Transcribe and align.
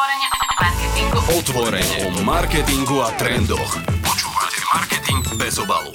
Otvorene 0.00 0.28
o 0.32 0.48
marketingu. 0.64 1.18
Otvorene 1.36 1.96
o 2.08 2.10
marketingu 2.24 2.96
a 3.04 3.12
trendoch. 3.20 3.72
Počúvate 4.00 4.60
Marketing 4.72 5.20
bez 5.36 5.60
obalu. 5.60 5.92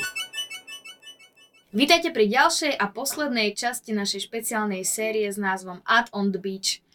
Vítajte 1.73 2.13
pri 2.13 2.29
ďalšej 2.29 2.77
a 2.77 2.85
poslednej 2.85 3.57
časti 3.57 3.97
našej 3.97 4.29
špeciálnej 4.29 4.85
série 4.85 5.25
s 5.25 5.41
názvom 5.41 5.81
Ad 5.89 6.13
on 6.13 6.29
the 6.29 6.37
Beach. 6.37 6.85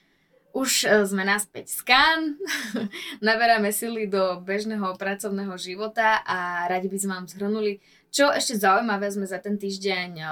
Už 0.55 0.87
e, 0.87 1.03
sme 1.03 1.27
naspäť 1.27 1.75
z 1.75 1.79
Cannes, 1.83 2.39
naberáme 3.27 3.75
sily 3.75 4.07
do 4.07 4.39
bežného 4.47 4.95
pracovného 4.95 5.59
života 5.59 6.23
a 6.23 6.71
radi 6.71 6.87
by 6.87 6.95
sme 6.95 7.13
vám 7.19 7.27
zhrnuli, 7.27 7.83
čo 8.15 8.31
ešte 8.31 8.55
zaujímavé 8.55 9.11
sme 9.11 9.27
za 9.27 9.43
ten 9.43 9.59
týždeň 9.59 10.11
e, 10.15 10.27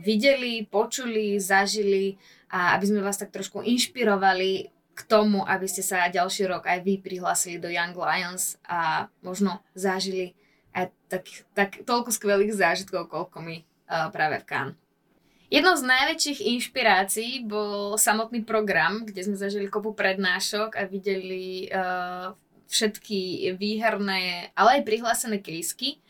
videli, 0.00 0.64
počuli, 0.64 1.36
zažili 1.36 2.16
a 2.48 2.80
aby 2.80 2.84
sme 2.88 3.04
vás 3.04 3.20
tak 3.20 3.28
trošku 3.28 3.60
inšpirovali 3.60 4.72
k 4.94 5.00
tomu, 5.10 5.42
aby 5.42 5.66
ste 5.66 5.82
sa 5.82 6.06
ďalší 6.06 6.46
rok 6.46 6.70
aj 6.70 6.86
vy 6.86 7.02
prihlásili 7.02 7.58
do 7.58 7.66
Young 7.66 7.94
Lions 7.98 8.56
a 8.62 9.10
možno 9.26 9.58
zažili 9.74 10.38
aj 10.70 10.94
tak, 11.10 11.24
tak 11.54 11.70
toľko 11.82 12.10
skvelých 12.14 12.54
zážitkov, 12.54 13.10
koľko 13.10 13.42
my 13.42 13.56
uh, 13.62 14.10
práve 14.14 14.38
v 14.42 14.46
Cannes. 14.46 14.78
Jednou 15.52 15.78
z 15.78 15.86
najväčších 15.86 16.40
inšpirácií 16.56 17.46
bol 17.46 17.94
samotný 17.94 18.42
program, 18.42 19.06
kde 19.06 19.22
sme 19.22 19.36
zažili 19.38 19.70
kopu 19.70 19.94
prednášok 19.94 20.74
a 20.74 20.82
videli 20.88 21.70
uh, 21.70 22.34
všetky 22.66 23.52
výherné, 23.54 24.50
ale 24.58 24.80
aj 24.80 24.86
prihlásené 24.88 25.38
kejsky. 25.38 26.02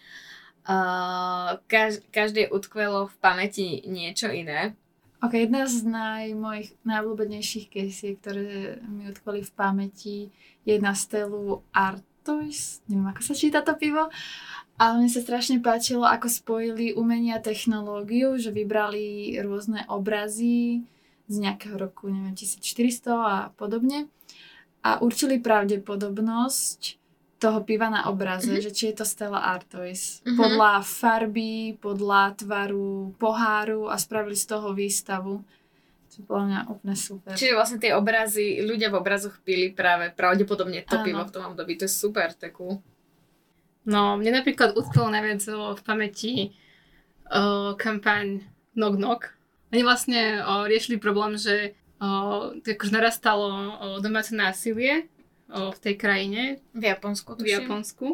Uh, 0.64 1.60
kaž, 1.68 2.00
každé 2.08 2.48
utkvelo 2.48 3.12
v 3.12 3.16
pamäti 3.20 3.84
niečo 3.84 4.32
iné. 4.32 4.72
Ok, 5.24 5.40
jedna 5.40 5.64
z 5.64 5.88
naj, 5.88 6.36
mojich 6.36 6.76
najobľúbenejších 6.84 7.72
kesiek, 7.72 8.20
ktoré 8.20 8.76
mi 8.84 9.08
utkvali 9.08 9.40
v 9.40 9.52
pamäti, 9.56 10.18
je 10.68 10.76
na 10.76 10.92
stelu 10.92 11.64
Artois, 11.72 12.84
neviem 12.92 13.08
ako 13.08 13.24
sa 13.24 13.32
číta 13.32 13.64
to 13.64 13.72
pivo, 13.72 14.12
ale 14.76 14.92
mne 15.00 15.08
sa 15.08 15.24
strašne 15.24 15.64
páčilo, 15.64 16.04
ako 16.04 16.28
spojili 16.28 16.92
umenie 16.92 17.32
a 17.32 17.40
technológiu, 17.40 18.36
že 18.36 18.52
vybrali 18.52 19.32
rôzne 19.40 19.88
obrazy 19.88 20.84
z 21.24 21.36
nejakého 21.40 21.80
roku, 21.80 22.12
neviem, 22.12 22.36
1400 22.36 23.08
a 23.16 23.36
podobne. 23.56 24.12
A 24.84 25.00
určili 25.00 25.40
pravdepodobnosť 25.40 27.00
toho 27.38 27.60
piva 27.66 27.90
na 27.90 28.08
obraze, 28.08 28.48
mm-hmm. 28.48 28.64
že 28.64 28.70
či 28.72 28.82
je 28.90 29.02
to 29.02 29.06
Stella 29.06 29.42
Artois. 29.42 30.22
Mm-hmm. 30.22 30.38
Podľa 30.38 30.72
farby, 30.80 31.76
podľa 31.76 32.22
tvaru, 32.40 33.12
poháru 33.20 33.90
a 33.90 33.98
spravili 34.00 34.38
z 34.38 34.46
toho 34.48 34.72
výstavu. 34.72 35.42
Čo 36.14 36.22
bolo 36.30 36.46
mňa 36.46 36.60
úplne 36.70 36.94
super. 36.94 37.34
Čiže 37.34 37.58
vlastne 37.58 37.82
tie 37.82 37.90
obrazy, 37.90 38.62
ľudia 38.62 38.86
v 38.86 39.02
obrazoch 39.02 39.34
pili 39.42 39.74
práve 39.74 40.14
pravdepodobne 40.14 40.86
to 40.86 41.02
Áno. 41.02 41.04
pivo 41.04 41.22
v 41.26 41.32
tom 41.34 41.44
období. 41.50 41.74
To 41.82 41.90
je 41.90 41.92
super, 41.92 42.30
takú. 42.38 42.78
No, 43.84 44.16
mne 44.16 44.40
napríklad 44.40 44.78
utkvelo 44.78 45.10
najviac 45.10 45.42
v 45.50 45.80
pamäti 45.84 46.32
uh, 47.28 47.74
kampaň 47.76 48.46
Knock 48.78 48.96
Knock. 48.96 49.22
Oni 49.74 49.82
vlastne 49.82 50.38
uh, 50.38 50.64
riešili 50.70 51.02
problém, 51.02 51.34
že 51.34 51.74
uh, 51.98 52.54
akože 52.62 52.94
narastalo 52.94 53.46
uh, 53.50 53.66
domáce 53.98 54.32
násilie 54.32 55.10
v 55.50 55.78
tej 55.78 55.94
krajine. 56.00 56.42
V 56.72 56.84
Japonsku, 56.88 57.36
tuším. 57.36 57.46
V 57.46 57.52
Japonsku. 57.62 58.06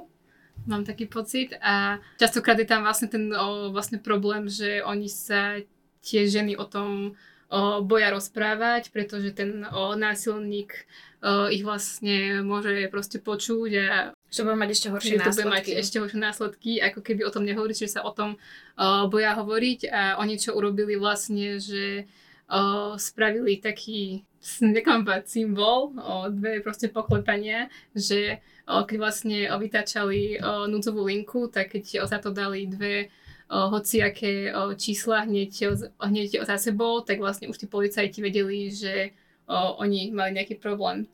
Mám 0.68 0.84
taký 0.84 1.08
pocit 1.08 1.56
a 1.64 2.04
častokrát 2.20 2.60
je 2.60 2.68
tam 2.68 2.84
vlastne 2.84 3.08
ten 3.08 3.32
o, 3.32 3.72
vlastne 3.72 3.96
problém, 3.96 4.44
že 4.44 4.84
oni 4.84 5.08
sa 5.08 5.56
tie 6.04 6.28
ženy 6.28 6.52
o 6.60 6.68
tom 6.68 7.16
o, 7.48 7.80
boja 7.80 8.12
rozprávať, 8.12 8.92
pretože 8.92 9.32
ten 9.32 9.64
o, 9.64 9.96
násilník 9.96 10.76
o, 11.24 11.48
ich 11.48 11.64
vlastne 11.64 12.44
môže 12.44 12.92
proste 12.92 13.16
počuť 13.24 13.70
a 13.80 14.12
že 14.28 14.44
bude 14.44 14.60
mať 14.60 14.70
ešte 14.76 14.88
horšie 14.92 15.16
následky. 15.16 15.32
To 15.32 15.36
bude 15.40 15.48
mať 15.48 15.66
ešte 15.80 15.96
horšie 15.96 16.20
následky, 16.20 16.72
ako 16.76 17.00
keby 17.00 17.22
o 17.24 17.32
tom 17.32 17.48
nehovoriť, 17.48 17.76
že 17.80 17.92
sa 17.96 18.04
o 18.04 18.12
tom 18.12 18.36
o, 18.36 19.08
boja 19.08 19.32
hovoriť 19.40 19.88
a 19.88 20.02
oni 20.20 20.36
čo 20.36 20.52
urobili 20.52 21.00
vlastne, 21.00 21.56
že 21.56 22.04
o, 22.52 23.00
spravili 23.00 23.56
taký 23.56 24.28
nekompať 24.60 25.28
symbol, 25.28 25.92
o, 26.00 26.28
dve 26.32 26.64
proste 26.64 26.88
poklepania, 26.88 27.68
že 27.92 28.40
o, 28.64 28.84
keď 28.88 28.96
vlastne 28.96 29.38
o, 29.52 29.60
vytačali 29.60 30.40
o, 30.40 30.64
núdzovú 30.64 31.04
linku, 31.04 31.52
tak 31.52 31.76
keď 31.76 32.00
o, 32.00 32.04
za 32.08 32.18
to 32.18 32.32
dali 32.32 32.64
dve 32.64 33.12
o, 33.52 33.68
hociaké 33.68 34.48
o, 34.56 34.72
čísla 34.72 35.28
hneď, 35.28 35.52
o, 35.68 35.72
hneď 36.08 36.44
za 36.48 36.56
sebou, 36.56 37.04
tak 37.04 37.20
vlastne 37.20 37.52
už 37.52 37.60
tí 37.60 37.66
policajti 37.68 38.24
vedeli, 38.24 38.72
že 38.72 39.12
o, 39.44 39.76
oni 39.84 40.08
mali 40.12 40.40
nejaký 40.40 40.56
problém. 40.56 41.04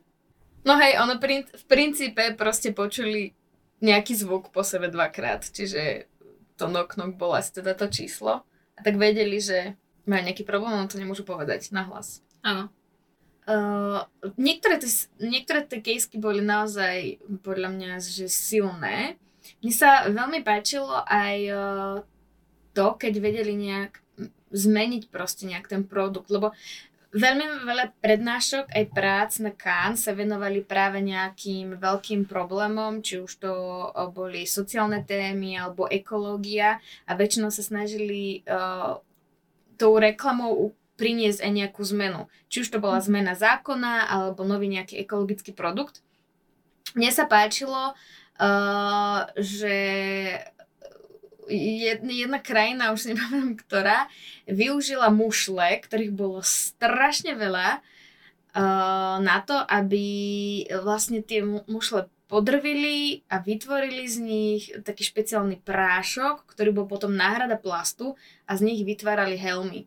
No 0.63 0.79
hej, 0.79 0.99
ono 0.99 1.19
prin- 1.19 1.47
v 1.47 1.65
princípe 1.67 2.35
proste 2.39 2.71
počuli 2.75 3.35
nejaký 3.83 4.19
zvuk 4.19 4.55
po 4.55 4.63
sebe 4.67 4.87
dvakrát, 4.91 5.47
čiže 5.47 6.11
to 6.57 6.67
knock 6.67 6.97
knock 6.97 7.19
bolo 7.19 7.37
asi 7.39 7.59
teda 7.59 7.75
to 7.75 7.87
číslo. 7.91 8.43
A 8.77 8.81
tak 8.83 8.97
vedeli, 9.01 9.41
že 9.41 9.75
majú 10.07 10.23
nejaký 10.27 10.45
problém, 10.47 10.75
on 10.79 10.89
to 10.89 11.01
nemôžu 11.01 11.27
povedať 11.27 11.75
nahlas. 11.75 12.23
Áno. 12.47 12.71
Uh, 13.47 14.03
niektoré, 14.35 14.83
tie, 14.83 14.91
niektoré 15.23 15.63
tie 15.63 15.79
kejsky 15.79 16.19
boli 16.19 16.43
naozaj 16.43 17.23
podľa 17.47 17.71
mňa 17.79 17.91
že 18.03 18.27
silné. 18.27 19.15
Mne 19.63 19.71
sa 19.71 20.11
veľmi 20.11 20.43
páčilo 20.43 20.91
aj 21.07 21.37
uh, 21.55 21.95
to, 22.75 22.87
keď 22.99 23.23
vedeli 23.23 23.55
nejak 23.55 24.03
zmeniť 24.51 25.15
proste 25.15 25.47
nejak 25.47 25.71
ten 25.71 25.87
produkt, 25.87 26.27
lebo 26.27 26.51
veľmi 27.15 27.65
veľa 27.65 27.95
prednášok 28.03 28.67
aj 28.75 28.85
prác 28.91 29.31
na 29.39 29.55
Kán 29.55 29.95
sa 29.95 30.11
venovali 30.13 30.67
práve 30.67 30.99
nejakým 31.01 31.79
veľkým 31.79 32.27
problémom, 32.29 33.01
či 33.01 33.23
už 33.23 33.33
to 33.41 33.53
boli 34.11 34.43
sociálne 34.43 35.07
témy 35.07 35.55
alebo 35.55 35.87
ekológia 35.87 36.83
a 37.07 37.13
väčšinou 37.15 37.55
sa 37.55 37.63
snažili 37.63 38.43
uh, 38.51 38.99
tou 39.79 39.97
reklamou 39.97 40.77
priniesť 40.97 41.45
aj 41.45 41.53
nejakú 41.53 41.83
zmenu. 41.93 42.27
Či 42.49 42.67
už 42.67 42.69
to 42.73 42.83
bola 42.83 42.99
zmena 43.05 43.37
zákona 43.37 44.09
alebo 44.09 44.43
nový 44.49 44.67
nejaký 44.73 44.97
ekologický 45.05 45.53
produkt. 45.53 46.01
Mne 46.97 47.13
sa 47.13 47.29
páčilo, 47.29 47.93
uh, 47.93 49.21
že 49.37 49.77
jedna, 51.49 52.13
jedna 52.13 52.39
krajina, 52.41 52.97
už 52.97 53.01
si 53.05 53.09
nepamätám 53.13 53.61
ktorá, 53.61 53.99
využila 54.49 55.13
mušle, 55.13 55.85
ktorých 55.85 56.13
bolo 56.17 56.41
strašne 56.41 57.37
veľa 57.37 57.79
uh, 57.79 59.17
na 59.21 59.39
to, 59.45 59.61
aby 59.69 60.05
vlastne 60.81 61.21
tie 61.21 61.45
mušle 61.45 62.09
podrvili 62.27 63.23
a 63.31 63.39
vytvorili 63.39 64.03
z 64.11 64.17
nich 64.19 64.63
taký 64.83 65.07
špeciálny 65.07 65.63
prášok, 65.63 66.43
ktorý 66.51 66.75
bol 66.75 66.87
potom 66.91 67.15
náhrada 67.15 67.55
plastu 67.55 68.19
a 68.51 68.59
z 68.59 68.67
nich 68.67 68.81
vytvárali 68.83 69.39
helmy 69.39 69.87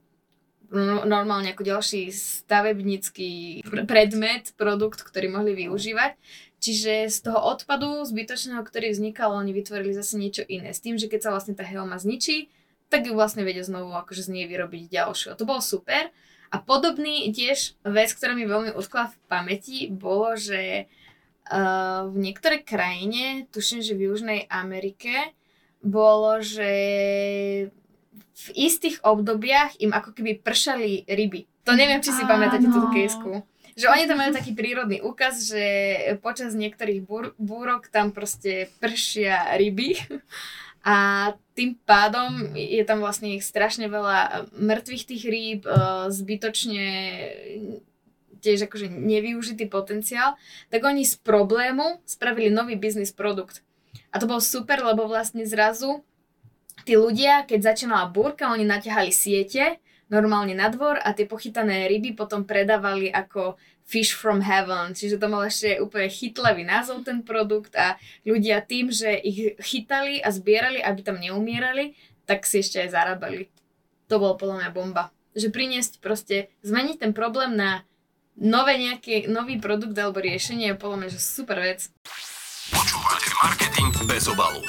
normálne 1.05 1.51
ako 1.53 1.65
ďalší 1.65 2.13
stavebnícky 2.13 3.61
predmet, 3.89 4.53
produkt, 4.53 5.01
ktorý 5.01 5.33
mohli 5.33 5.57
využívať. 5.65 6.13
Čiže 6.59 7.07
z 7.07 7.17
toho 7.23 7.39
odpadu 7.39 8.03
zbytočného, 8.03 8.59
ktorý 8.61 8.91
vznikal, 8.91 9.31
oni 9.31 9.55
vytvorili 9.55 9.95
zase 9.95 10.19
niečo 10.19 10.43
iné. 10.43 10.75
S 10.75 10.83
tým, 10.83 10.99
že 10.99 11.07
keď 11.07 11.29
sa 11.29 11.31
vlastne 11.31 11.55
tá 11.55 11.63
helma 11.63 11.95
zničí, 11.95 12.51
tak 12.91 13.07
ju 13.07 13.15
vlastne 13.15 13.47
vedia 13.47 13.63
znovu 13.63 13.95
akože 13.95 14.27
z 14.27 14.33
nej 14.33 14.45
vyrobiť 14.49 14.91
ďalšiu. 14.91 15.39
To 15.39 15.47
bolo 15.47 15.63
super. 15.63 16.11
A 16.49 16.57
podobný 16.57 17.29
tiež 17.31 17.77
vec, 17.85 18.09
ktorá 18.11 18.33
mi 18.33 18.43
veľmi 18.43 18.73
utkla 18.73 19.13
v 19.13 19.15
pamäti, 19.29 19.77
bolo, 19.87 20.33
že 20.35 20.89
uh, 21.47 22.09
v 22.09 22.15
niektorej 22.17 22.65
krajine, 22.65 23.45
tuším, 23.53 23.85
že 23.85 23.93
v 23.93 24.09
Južnej 24.09 24.41
Amerike, 24.49 25.31
bolo, 25.79 26.43
že 26.43 26.71
v 28.19 28.47
istých 28.55 29.01
obdobiach 29.03 29.77
im 29.79 29.91
ako 29.91 30.15
keby 30.15 30.39
pršali 30.39 31.07
ryby. 31.09 31.49
To 31.67 31.77
neviem, 31.77 32.01
či 32.01 32.15
si 32.15 32.23
Áno. 32.25 32.31
pamätáte 32.35 32.67
túto 32.67 32.89
kejsku. 32.89 33.43
Že 33.79 33.85
oni 33.95 34.03
tam 34.09 34.17
majú 34.19 34.31
taký 34.35 34.51
prírodný 34.57 34.99
úkaz, 34.99 35.47
že 35.47 35.63
počas 36.19 36.51
niektorých 36.57 36.99
búr, 37.05 37.31
búrok 37.39 37.87
tam 37.87 38.11
proste 38.11 38.67
pršia 38.83 39.55
ryby 39.55 39.95
a 40.83 41.31
tým 41.55 41.79
pádom 41.83 42.55
je 42.55 42.83
tam 42.83 43.03
vlastne 43.03 43.35
ich 43.35 43.43
strašne 43.43 43.87
veľa 43.87 44.51
mŕtvych 44.55 45.03
tých 45.07 45.23
rýb, 45.27 45.61
e, 45.67 45.71
zbytočne 46.11 46.87
tiež 48.39 48.71
akože 48.71 48.87
nevyužitý 48.87 49.67
potenciál, 49.67 50.39
tak 50.71 50.87
oni 50.87 51.03
z 51.03 51.19
problému 51.19 51.99
spravili 52.07 52.47
nový 52.47 52.79
biznis 52.79 53.11
produkt. 53.11 53.61
A 54.09 54.17
to 54.17 54.25
bolo 54.25 54.39
super, 54.39 54.79
lebo 54.81 55.05
vlastne 55.05 55.43
zrazu 55.45 56.01
tí 56.85 56.99
ľudia, 56.99 57.47
keď 57.47 57.73
začínala 57.73 58.11
búrka, 58.11 58.51
oni 58.51 58.67
naťahali 58.67 59.11
siete 59.11 59.79
normálne 60.09 60.57
na 60.57 60.67
dvor 60.73 60.97
a 60.97 61.13
tie 61.13 61.29
pochytané 61.29 61.85
ryby 61.85 62.17
potom 62.17 62.43
predávali 62.43 63.13
ako 63.13 63.55
Fish 63.89 64.13
from 64.13 64.45
Heaven, 64.45 64.93
čiže 64.93 65.17
to 65.17 65.25
mal 65.25 65.45
ešte 65.49 65.81
úplne 65.81 66.09
chytlavý 66.13 66.61
názov 66.61 67.05
ten 67.05 67.25
produkt 67.25 67.73
a 67.73 67.97
ľudia 68.21 68.61
tým, 68.61 68.93
že 68.93 69.17
ich 69.17 69.57
chytali 69.57 70.21
a 70.21 70.29
zbierali, 70.29 70.77
aby 70.77 71.01
tam 71.01 71.17
neumierali, 71.17 71.97
tak 72.29 72.45
si 72.45 72.61
ešte 72.61 72.85
aj 72.85 72.89
zarábali. 72.93 73.49
To 74.13 74.21
bolo 74.21 74.37
podľa 74.37 74.61
mňa 74.61 74.69
bomba. 74.73 75.09
Že 75.33 75.49
priniesť 75.49 76.01
proste, 76.05 76.53
zmeniť 76.61 77.01
ten 77.01 77.11
problém 77.17 77.57
na 77.57 77.81
nové 78.37 78.77
nejaké, 78.77 79.25
nový 79.25 79.57
produkt 79.57 79.97
alebo 79.97 80.21
riešenie 80.21 80.73
je 80.73 80.77
podľa 80.77 80.97
mňa, 81.05 81.09
že 81.09 81.19
super 81.21 81.57
vec. 81.57 81.89
Počúvate 82.69 83.29
marketing 83.41 83.89
bez 84.05 84.29
obalu. 84.29 84.61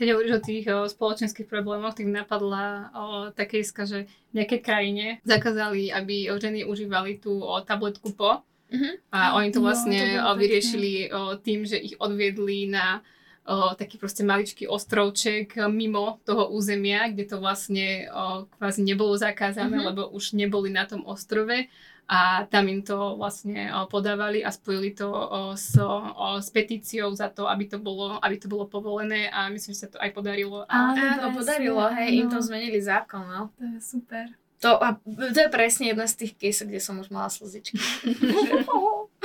Keď 0.00 0.08
hovoríš 0.16 0.34
o 0.40 0.40
tých 0.40 0.64
o, 0.72 0.88
spoločenských 0.88 1.44
problémoch, 1.44 1.92
tak 1.92 2.08
napadla 2.08 2.88
o, 2.96 3.04
také 3.36 3.60
iska, 3.60 3.84
že 3.84 4.08
v 4.32 4.40
nejakej 4.40 4.60
krajine 4.64 5.06
zakázali, 5.28 5.92
aby 5.92 6.32
o, 6.32 6.40
ženy 6.40 6.64
užívali 6.64 7.20
tú 7.20 7.44
o, 7.44 7.60
tabletku 7.60 8.16
po. 8.16 8.40
Mhm. 8.72 9.12
A 9.12 9.36
oni 9.36 9.52
to 9.52 9.60
No, 9.60 9.68
vlastne 9.68 10.00
to 10.00 10.24
bolo 10.24 10.32
o, 10.32 10.38
vyriešili 10.40 10.92
o, 11.12 11.36
tým, 11.36 11.68
že 11.68 11.76
ich 11.76 12.00
odviedli 12.00 12.72
na 12.72 13.04
o, 13.50 13.74
taký 13.74 13.98
proste 13.98 14.22
maličký 14.22 14.64
ostrovček 14.64 15.56
o, 15.56 15.66
mimo 15.66 16.22
toho 16.22 16.48
územia, 16.48 17.10
kde 17.10 17.26
to 17.26 17.36
vlastne 17.36 18.06
o, 18.06 18.46
kvázi 18.48 18.80
nebolo 18.80 19.16
zakázané, 19.16 19.74
Mhm. 19.76 19.86
lebo 19.86 20.06
už 20.08 20.32
neboli 20.32 20.70
na 20.70 20.86
tom 20.86 21.02
ostrove 21.02 21.66
a 22.06 22.42
tam 22.44 22.66
im 22.66 22.82
to 22.82 23.14
vlastne 23.14 23.70
o, 23.70 23.86
podávali 23.86 24.42
a 24.42 24.50
spojili 24.50 24.90
to 24.92 25.06
o, 25.06 25.22
s, 25.54 25.74
o, 25.74 25.98
s 26.38 26.48
petíciou 26.48 27.10
za 27.12 27.26
to, 27.26 27.46
aby 27.46 27.66
to, 27.66 27.78
bolo, 27.78 28.18
aby 28.18 28.34
to 28.34 28.46
bolo 28.46 28.66
povolené 28.66 29.26
a 29.26 29.46
myslím, 29.46 29.70
že 29.72 29.80
sa 29.80 29.90
to 29.90 29.98
aj 29.98 30.10
podarilo. 30.10 30.62
A, 30.64 30.74
Áno, 30.90 31.30
podarilo, 31.32 31.82
hej, 31.92 32.14
im 32.16 32.26
to 32.26 32.38
zmenili 32.38 32.78
zákon, 32.78 33.22
no. 33.22 33.50
To 33.54 33.64
je 33.64 33.78
super. 33.80 34.26
To, 34.60 34.76
a 34.76 34.92
to 35.06 35.38
je 35.38 35.48
presne 35.48 35.88
jedna 35.88 36.04
z 36.04 36.20
tých 36.20 36.32
caseov, 36.36 36.68
kde 36.68 36.80
som 36.80 36.98
už 36.98 37.08
mala 37.08 37.26
slzičky. 37.26 37.78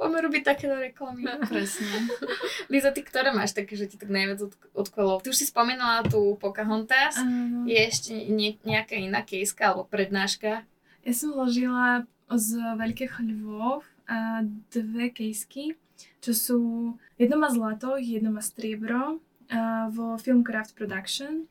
Poďme 0.00 0.18
robiť 0.24 0.42
takéto 0.42 0.72
reklamy. 0.72 1.28
Presne. 1.52 2.08
Liza, 2.72 2.90
ty 2.96 3.04
ktoré 3.04 3.30
máš 3.36 3.52
také, 3.52 3.76
že 3.76 3.86
ti 3.86 4.00
tak 4.00 4.08
najviac 4.08 4.40
od, 4.40 4.54
odkolov? 4.72 5.20
Ty 5.20 5.36
už 5.36 5.38
si 5.38 5.46
spomínala 5.46 6.00
tú 6.08 6.40
Pocahontas. 6.40 7.20
Áno. 7.20 7.68
Je 7.68 7.76
ešte 7.76 8.16
nie, 8.32 8.56
nejaká 8.64 8.96
iná 8.96 9.20
kejska 9.20 9.76
alebo 9.76 9.84
prednáška? 9.84 10.64
Ja 11.04 11.12
som 11.12 11.36
vložila 11.36 12.08
z 12.32 12.56
Veľkých 12.56 13.20
Lvov 13.20 13.84
a 14.08 14.42
dve 14.72 15.12
kejsky, 15.12 15.76
čo 16.24 16.32
sú, 16.32 16.60
jedno 17.20 17.36
má 17.38 17.48
zlato, 17.52 18.00
jedno 18.00 18.32
má 18.32 18.42
striebro 18.42 19.20
a 19.50 19.90
vo 19.90 20.14
Filmcraft 20.16 20.78
Production. 20.78 21.50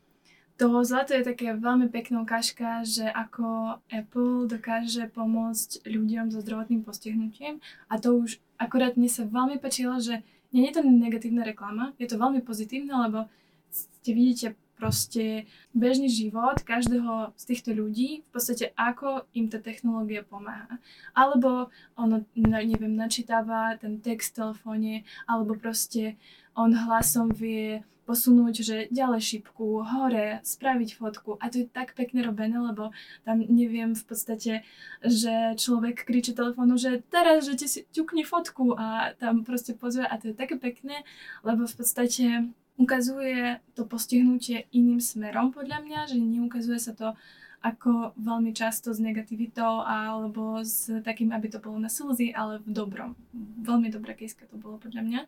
To 0.60 0.84
zlato 0.84 1.16
je 1.16 1.24
také 1.24 1.56
veľmi 1.56 1.88
pekná 1.88 2.20
ukážka, 2.20 2.84
že 2.84 3.08
ako 3.08 3.80
Apple 3.88 4.44
dokáže 4.44 5.08
pomôcť 5.08 5.88
ľuďom 5.88 6.36
so 6.36 6.44
zdravotným 6.44 6.84
postihnutím 6.84 7.64
a 7.88 7.96
to 7.96 8.20
už 8.20 8.44
akorát 8.60 9.00
mne 9.00 9.08
sa 9.08 9.24
veľmi 9.24 9.56
páčilo, 9.56 9.96
že 10.04 10.20
nie 10.52 10.68
je 10.68 10.76
to 10.76 10.84
negatívna 10.84 11.48
reklama, 11.48 11.96
je 11.96 12.12
to 12.12 12.20
veľmi 12.20 12.44
pozitívne, 12.44 12.92
lebo 12.92 13.32
ste 13.72 14.12
vidíte 14.12 14.48
proste 14.80 15.48
bežný 15.76 16.08
život 16.08 16.64
každého 16.64 17.36
z 17.36 17.44
týchto 17.48 17.76
ľudí, 17.76 18.24
v 18.24 18.30
podstate 18.32 18.72
ako 18.80 19.28
im 19.36 19.52
tá 19.52 19.60
technológia 19.60 20.24
pomáha. 20.24 20.80
Alebo 21.12 21.68
ono, 22.00 22.24
na- 22.36 22.64
neviem, 22.64 22.96
načítava 22.96 23.76
ten 23.76 24.00
text 24.00 24.36
v 24.36 24.40
telefóne, 24.40 24.94
alebo 25.24 25.60
proste 25.60 26.16
on 26.56 26.72
hlasom 26.72 27.32
vie 27.32 27.84
posunúť, 28.10 28.56
že 28.66 28.78
ďalej 28.90 29.22
šipku, 29.22 29.86
hore, 29.86 30.42
spraviť 30.42 30.90
fotku. 30.98 31.38
A 31.38 31.54
to 31.54 31.62
je 31.62 31.70
tak 31.70 31.94
pekne 31.94 32.26
robené, 32.26 32.58
lebo 32.58 32.90
tam 33.22 33.46
neviem 33.46 33.94
v 33.94 34.02
podstate, 34.02 34.66
že 35.06 35.54
človek 35.62 36.10
kričí 36.10 36.34
telefónu, 36.34 36.82
že 36.82 37.06
teraz, 37.14 37.46
že 37.46 37.54
ti 37.54 37.70
si 37.70 37.86
ťukni 37.94 38.26
fotku 38.26 38.74
a 38.74 39.14
tam 39.22 39.46
proste 39.46 39.78
pozve 39.78 40.10
a 40.10 40.18
to 40.18 40.34
je 40.34 40.36
také 40.36 40.58
pekné, 40.58 41.06
lebo 41.46 41.70
v 41.70 41.76
podstate 41.78 42.50
ukazuje 42.82 43.62
to 43.78 43.86
postihnutie 43.86 44.66
iným 44.74 44.98
smerom 44.98 45.54
podľa 45.54 45.78
mňa, 45.86 46.00
že 46.10 46.18
neukazuje 46.18 46.82
sa 46.82 46.98
to 46.98 47.14
ako 47.60 48.16
veľmi 48.16 48.56
často 48.56 48.96
s 48.96 49.04
negativitou 49.04 49.84
alebo 49.84 50.64
s 50.64 50.88
takým, 51.04 51.36
aby 51.36 51.52
to 51.52 51.60
bolo 51.60 51.76
na 51.76 51.92
slzy, 51.92 52.32
ale 52.32 52.64
v 52.64 52.72
dobrom. 52.72 53.20
Veľmi 53.60 53.92
dobrá 53.92 54.16
kejska 54.16 54.48
to 54.48 54.56
bolo 54.56 54.80
podľa 54.80 55.04
mňa. 55.04 55.22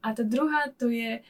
A 0.00 0.16
tá 0.16 0.24
druhá 0.24 0.72
to 0.72 0.88
je, 0.88 1.20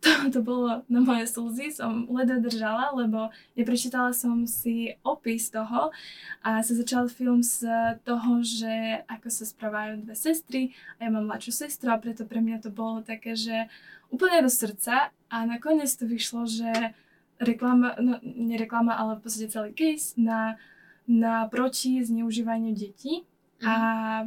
to, 0.04 0.32
to 0.32 0.40
bolo 0.40 0.80
na 0.88 1.00
moje 1.04 1.28
slzy, 1.28 1.76
som 1.76 2.08
ledva 2.08 2.40
držala, 2.40 2.96
lebo 2.96 3.28
neprečítala 3.52 4.16
som 4.16 4.48
si 4.48 4.96
opis 5.04 5.52
toho 5.52 5.92
a 6.40 6.64
sa 6.64 6.72
začal 6.72 7.12
film 7.12 7.44
z 7.44 7.68
toho, 8.00 8.40
že 8.40 9.04
ako 9.04 9.28
sa 9.28 9.44
správajú 9.44 10.08
dve 10.08 10.16
sestry 10.16 10.62
a 10.96 11.04
ja 11.04 11.10
mám 11.12 11.28
mladšiu 11.28 11.52
sestru 11.52 11.92
a 11.92 12.00
preto 12.00 12.24
pre 12.24 12.40
mňa 12.40 12.64
to 12.64 12.72
bolo 12.72 13.04
také, 13.04 13.36
že 13.36 13.68
úplne 14.08 14.40
do 14.40 14.48
srdca 14.48 15.12
a 15.28 15.36
nakoniec 15.44 15.92
to 15.92 16.08
vyšlo, 16.08 16.48
že 16.48 16.96
reklama, 17.36 17.96
no 18.00 18.16
nie 18.24 18.56
reklama, 18.56 18.96
ale 18.96 19.20
v 19.20 19.28
podstate 19.28 19.52
celý 19.52 19.76
case 19.76 20.16
na, 20.16 20.56
na 21.04 21.44
proti 21.48 22.00
zneužívaniu 22.00 22.72
detí. 22.72 23.28
A 23.60 24.24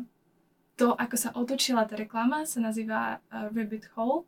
to, 0.78 0.98
ako 0.98 1.16
sa 1.18 1.30
otočila 1.38 1.86
tá 1.86 1.94
reklama, 1.94 2.50
sa 2.50 2.62
nazýva 2.62 3.22
uh, 3.30 3.50
Rabbit 3.54 3.94
Hole 3.94 4.26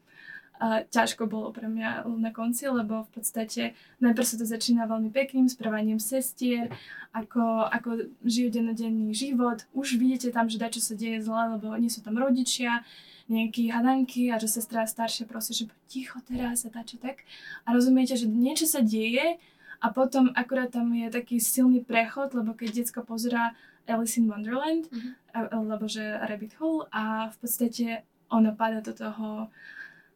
ťažko 0.95 1.27
bolo 1.27 1.51
pre 1.51 1.67
mňa 1.67 2.07
na 2.07 2.31
konci, 2.31 2.71
lebo 2.71 3.03
v 3.03 3.11
podstate 3.19 3.63
najprv 3.99 4.27
sa 4.27 4.37
to 4.39 4.47
začína 4.47 4.87
veľmi 4.87 5.11
pekným 5.11 5.51
správaním 5.51 5.99
sestier, 5.99 6.71
ako, 7.11 7.67
ako 7.67 8.07
žijú 8.23 8.49
dennodenný 8.63 9.11
život. 9.11 9.67
Už 9.75 9.99
vidíte 9.99 10.31
tam, 10.31 10.47
že 10.47 10.63
dačo 10.63 10.79
sa 10.79 10.95
deje 10.95 11.19
zle, 11.19 11.59
lebo 11.59 11.75
nie 11.75 11.91
sú 11.91 11.99
tam 11.99 12.15
rodičia, 12.15 12.87
nejaké 13.31 13.71
hadanky 13.71 14.31
a 14.31 14.39
že 14.39 14.51
sestra 14.51 14.87
staršia 14.87 15.27
prosí, 15.27 15.55
že 15.55 15.71
ticho 15.87 16.19
teraz 16.27 16.63
a 16.67 16.71
dačo 16.71 16.99
tak. 16.99 17.27
A 17.67 17.75
rozumiete, 17.75 18.15
že 18.15 18.31
niečo 18.31 18.67
sa 18.67 18.83
deje 18.83 19.39
a 19.83 19.87
potom 19.91 20.31
akurát 20.39 20.71
tam 20.71 20.95
je 20.95 21.11
taký 21.11 21.43
silný 21.43 21.83
prechod, 21.83 22.35
lebo 22.39 22.55
keď 22.55 22.83
decka 22.83 23.03
pozerá 23.03 23.59
Alice 23.87 24.17
in 24.17 24.27
Wonderland, 24.27 24.87
Mhm. 24.89 25.11
a- 25.35 25.51
alebo 25.51 25.85
že 25.87 26.03
Rabbit 26.21 26.55
Hole 26.59 26.87
a 26.91 27.29
v 27.29 27.37
podstate 27.39 27.87
ona 28.29 28.53
pada 28.53 28.81
do 28.81 28.93
toho 28.93 29.51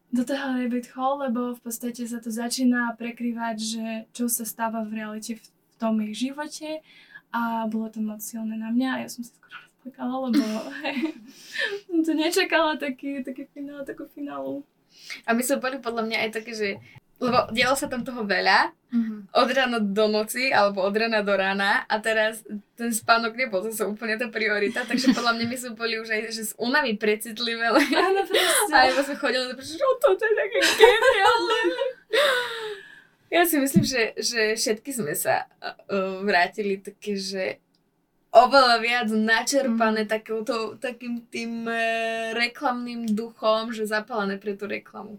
do 0.06 0.22
toho 0.22 0.54
rabbit 0.54 0.86
hole, 0.94 1.26
lebo 1.26 1.52
v 1.52 1.60
podstate 1.60 2.06
sa 2.06 2.22
to 2.22 2.30
začína 2.30 2.94
prekrývať, 2.94 3.56
že 3.58 3.84
čo 4.14 4.30
sa 4.30 4.46
stáva 4.46 4.86
v 4.86 5.02
realite 5.02 5.34
v, 5.34 5.42
v 5.42 5.76
tom 5.76 5.98
ich 5.98 6.14
živote 6.16 6.78
a 7.34 7.66
bolo 7.66 7.90
to 7.90 7.98
moc 8.00 8.22
silné 8.22 8.54
na 8.54 8.70
mňa 8.70 8.88
a 8.88 9.00
ja 9.02 9.08
som 9.10 9.26
sa 9.26 9.34
skoro 9.34 9.58
rozplakala, 9.58 10.14
lebo 10.30 10.44
hej, 10.80 10.96
som 11.90 11.98
to 12.00 12.12
nečakala 12.14 12.78
taký, 12.78 13.20
taký 13.20 13.50
finál, 13.50 13.82
takú 13.82 14.06
finálu. 14.06 14.62
A 15.26 15.34
my 15.34 15.42
sme 15.42 15.58
boli 15.58 15.76
podľa 15.76 16.06
mňa 16.06 16.18
aj 16.22 16.30
také, 16.32 16.52
že 16.54 16.68
lebo 17.16 17.48
dialo 17.50 17.74
sa 17.76 17.88
tam 17.88 18.04
toho 18.04 18.24
veľa, 18.24 18.76
Mhm. 18.86 19.34
od 19.34 19.50
rána 19.50 19.78
do 19.82 20.06
noci, 20.06 20.54
alebo 20.54 20.86
od 20.86 20.94
rána 20.94 21.18
do 21.26 21.34
rána 21.34 21.82
a 21.90 21.98
teraz 21.98 22.46
ten 22.78 22.94
spánok 22.94 23.34
nebol 23.34 23.58
zase 23.66 23.82
úplne 23.82 24.14
tá 24.14 24.30
priorita, 24.30 24.87
takže 24.87 25.11
podľa 25.11 25.35
mňa 25.35 25.46
my 25.50 25.56
sme 25.58 25.73
boli 25.75 25.99
už 25.99 26.08
aj 26.14 26.20
že 26.30 26.42
z 26.49 26.52
únavy 26.54 26.94
precitlivé, 26.94 27.66
Áno, 27.66 28.23
presne. 28.23 28.73
a 28.73 28.87
iba 28.87 29.02
sme 29.02 29.16
chodili, 29.18 29.42
že 29.58 29.75
čo 29.75 29.88
toto 29.99 30.23
je 30.23 30.35
také 30.38 30.58
geniálne. 30.78 31.58
Ja 33.26 33.42
si 33.42 33.58
myslím, 33.58 33.82
že, 33.82 34.14
že 34.14 34.54
všetky 34.54 34.90
sme 34.94 35.18
sa 35.18 35.50
uh, 35.58 36.23
vrátili 36.23 36.78
také, 36.78 37.18
že 37.18 37.58
oveľa 38.30 38.78
viac 38.78 39.08
načerpané 39.11 40.06
mm. 40.06 40.11
takouto, 40.11 40.78
takým 40.78 41.26
tým 41.26 41.66
uh, 41.66 42.30
reklamným 42.38 43.11
duchom, 43.11 43.75
že 43.75 43.82
zapálené 43.82 44.38
pre 44.38 44.54
tú 44.54 44.70
reklamu. 44.70 45.18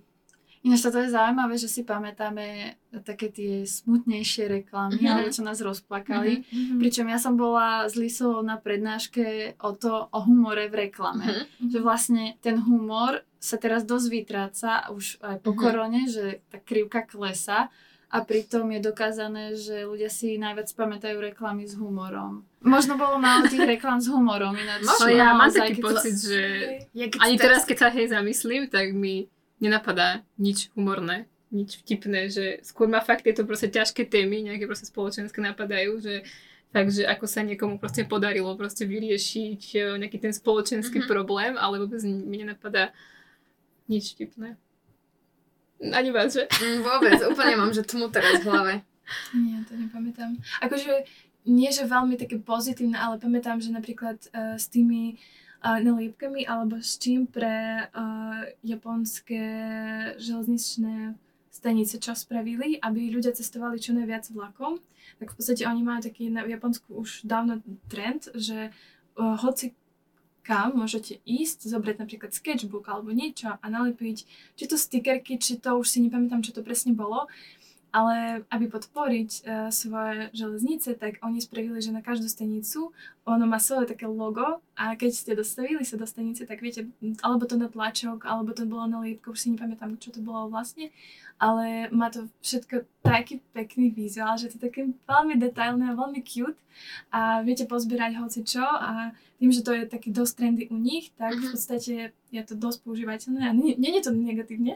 Ináč 0.67 0.81
toto 0.81 0.99
je 0.99 1.07
zaujímavé, 1.07 1.55
že 1.55 1.65
si 1.65 1.81
pamätáme 1.81 2.75
také 3.01 3.27
tie 3.29 3.63
smutnejšie 3.63 4.43
reklamy, 4.53 4.99
Mhm. 4.99 5.07
alebo 5.07 5.29
čo 5.29 5.41
nás 5.41 5.59
rozplakali. 5.59 6.43
Mhm. 6.43 6.77
Pričom 6.77 7.05
ja 7.05 7.15
som 7.15 7.33
bola 7.33 7.85
s 7.85 7.95
Lisou 7.95 8.39
na 8.41 8.57
prednáške 8.57 9.55
o 9.57 9.71
to, 9.71 10.07
o 10.07 10.19
humore 10.21 10.67
v 10.67 10.89
reklame. 10.89 11.47
Mhm. 11.57 11.69
Že 11.69 11.79
vlastne 11.79 12.23
ten 12.37 12.59
humor 12.59 13.19
sa 13.37 13.55
teraz 13.55 13.81
dosť 13.81 14.07
vytráca, 14.09 14.69
už 14.89 15.21
aj 15.21 15.39
po 15.39 15.51
Mhm. 15.51 15.57
korone, 15.57 16.01
že 16.05 16.43
tá 16.45 16.57
krivka 16.57 17.01
klesa 17.01 17.69
a 18.07 18.17
pritom 18.19 18.65
je 18.69 18.79
dokázané, 18.81 19.51
že 19.53 19.83
ľudia 19.83 20.07
si 20.07 20.35
najviac 20.35 20.67
pamätajú 20.69 21.19
reklamy 21.21 21.63
s 21.63 21.75
humorom. 21.75 22.47
Možno 22.59 22.95
bolo 22.95 23.15
málo 23.17 23.45
tých 23.45 23.61
reklam 23.73 23.99
s 23.99 24.07
humorom, 24.07 24.51
ináč 24.53 24.81
No 24.81 25.07
ja 25.07 25.31
mám 25.31 25.47
taký 25.47 25.79
pocit, 25.79 26.15
že 26.17 26.41
Ja 26.91 27.07
ani 27.19 27.35
teraz, 27.35 27.61
keď 27.61 27.77
sa 27.77 27.89
hej 27.89 28.07
zamyslím, 28.09 28.67
tak 28.67 28.91
mi 28.91 29.27
nenapadá 29.57 30.21
nič 30.37 30.69
humorné, 30.77 31.25
nič 31.49 31.79
vtipné, 31.81 32.27
že 32.29 32.59
skôr 32.61 32.85
ma 32.91 32.99
fakt 32.99 33.23
tieto 33.23 33.47
proste 33.47 33.71
ťažké 33.71 34.05
témy, 34.05 34.43
nejaké 34.43 34.67
proste 34.67 34.85
spoločenské 34.89 35.39
napadajú, 35.41 36.01
že 36.01 36.15
Takže 36.67 37.07
ako 37.07 37.25
sa 37.31 37.47
niekomu 37.47 37.79
proste 37.79 38.03
podarilo 38.03 38.51
proste 38.59 38.83
vyriešiť 38.83 39.61
e, 39.71 39.79
nejaký 40.03 40.19
ten 40.19 40.35
spoločenský 40.35 40.99
Mhm. 40.99 41.07
problém, 41.07 41.55
ale 41.55 41.79
vôbec 41.79 42.03
mi 42.03 42.43
nenapadá 42.43 42.91
nič 43.87 44.13
vtipné. 44.13 44.59
Ani 45.79 46.11
vás, 46.11 46.35
že? 46.35 46.43
Mm, 46.59 46.83
vôbec, 46.83 47.15
úplne 47.23 47.55
mám, 47.55 47.71
že 47.71 47.87
tmu 47.87 48.11
teraz 48.11 48.43
v 48.43 48.51
hlave. 48.51 48.73
Nie, 49.31 49.63
to 49.63 49.79
nepamätám. 49.79 50.35
Akože 50.59 51.07
nie, 51.47 51.71
že 51.71 51.87
veľmi 51.87 52.19
také 52.19 52.35
pozitívne, 52.35 52.99
ale 52.99 53.15
pamätám, 53.15 53.63
že 53.63 53.71
napríklad 53.71 54.19
uh, 54.35 54.59
s 54.59 54.67
tými 54.67 55.15
uh, 55.15 55.46
naliepkami 55.63 56.45
alebo 56.45 56.77
s 56.79 57.01
čím 57.01 57.25
pre 57.25 57.87
uh, 57.89 58.45
japonské 58.61 59.43
železničné 60.21 61.17
stanice, 61.49 61.97
čo 61.97 62.13
spravili, 62.13 62.77
aby 62.77 63.09
ľudia 63.09 63.33
cestovali 63.33 63.81
čo 63.81 63.97
najviac 63.97 64.29
vlakom. 64.29 64.77
Tak 65.17 65.33
v 65.33 65.35
podstate 65.35 65.65
oni 65.65 65.81
majú 65.81 66.05
taký 66.05 66.29
na 66.29 66.45
Japonsku 66.45 66.93
už 66.93 67.25
dávno 67.25 67.65
trend, 67.89 68.29
že 68.37 68.69
uh, 68.69 69.35
hoci 69.41 69.73
kam 70.47 70.79
môžete 70.79 71.19
ísť, 71.27 71.67
zobrať 71.67 71.99
napríklad 71.99 72.31
sketchbook 72.31 72.87
alebo 72.87 73.11
niečo 73.11 73.59
a 73.59 73.65
nalepiť, 73.67 74.23
či 74.55 74.63
to 74.63 74.79
stickerky, 74.79 75.35
či 75.35 75.59
to 75.59 75.75
už 75.75 75.91
si 75.91 75.99
nepamätám, 75.99 76.39
čo 76.39 76.55
to 76.55 76.63
presne 76.63 76.95
bolo, 76.95 77.27
ale 77.91 78.47
aby 78.47 78.71
podporiť 78.71 79.31
uh, 79.43 79.67
svoje 79.73 80.31
železnice, 80.31 80.95
tak 80.95 81.19
oni 81.19 81.43
spravili, 81.43 81.83
že 81.83 81.91
na 81.91 81.99
každú 81.99 82.31
stanicu 82.31 82.95
ono 83.27 83.43
má 83.43 83.59
svoje 83.59 83.91
také 83.91 84.07
logo 84.07 84.63
a 84.79 84.95
keď 84.95 85.11
ste 85.11 85.31
dostavili 85.35 85.83
sa 85.83 85.99
do 85.99 86.07
stanice, 86.07 86.47
tak 86.47 86.63
viete, 86.63 86.87
alebo 87.19 87.43
to 87.43 87.59
na 87.59 87.67
tlačok, 87.67 88.23
alebo 88.23 88.55
to 88.55 88.63
bolo 88.63 88.87
na 88.87 89.03
lípku, 89.03 89.35
už 89.35 89.39
si 89.43 89.51
nepamätám, 89.51 89.99
čo 89.99 90.15
to 90.15 90.23
bolo 90.23 90.47
vlastne, 90.47 90.95
ale 91.35 91.91
má 91.91 92.07
to 92.07 92.31
všetko 92.39 92.87
taký 93.03 93.43
pekný 93.51 93.91
vizuál, 93.91 94.39
že 94.39 94.47
to 94.47 94.57
je 94.57 94.65
také 94.71 94.81
veľmi 95.05 95.35
detailné 95.35 95.91
a 95.91 95.99
veľmi 95.99 96.23
cute 96.23 96.57
a 97.11 97.43
viete 97.43 97.67
pozbierať 97.67 98.15
hoci 98.15 98.47
čo 98.47 98.63
a 98.63 99.11
tým, 99.37 99.51
že 99.51 99.61
to 99.61 99.75
je 99.75 99.83
taký 99.85 100.09
dosť 100.09 100.33
trendy 100.33 100.63
u 100.71 100.79
nich, 100.79 101.11
tak 101.19 101.35
v 101.35 101.51
podstate 101.51 101.93
je 102.31 102.41
to 102.47 102.55
dosť 102.55 102.79
používateľné 102.87 103.43
a 103.43 103.51
nie, 103.53 103.75
nie 103.75 103.91
je 103.99 104.07
to 104.07 104.11
negatívne, 104.15 104.73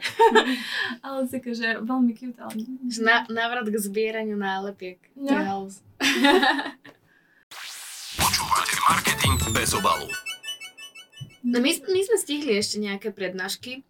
ale 1.06 1.26
také, 1.32 1.56
že 1.56 1.80
veľmi 1.80 2.14
cute. 2.20 2.38
Ale... 2.38 2.54
Na, 3.00 3.24
návrat 3.32 3.66
k 3.72 3.80
zbieraniu 3.80 4.36
nálepiek. 4.36 5.00
No. 5.16 5.72
Marketing 9.32 9.56
bez 9.56 9.72
obalu. 9.72 10.12
No 11.40 11.64
my, 11.64 11.72
my 11.72 12.02
sme 12.04 12.18
stihli 12.20 12.52
ešte 12.60 12.84
nejaké 12.84 13.16
prednášky, 13.16 13.88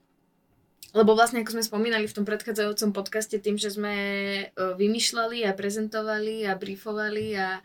lebo 0.94 1.18
vlastne 1.18 1.42
ako 1.42 1.58
sme 1.58 1.66
spomínali 1.66 2.06
v 2.06 2.14
tom 2.14 2.30
predchádzajúcom 2.30 2.94
podcaste, 2.94 3.42
tým, 3.42 3.58
že 3.58 3.74
sme 3.74 3.96
e, 3.98 4.44
vymýšľali 4.54 5.42
a 5.50 5.58
prezentovali 5.58 6.46
a 6.46 6.54
briefovali 6.54 7.34
a, 7.42 7.58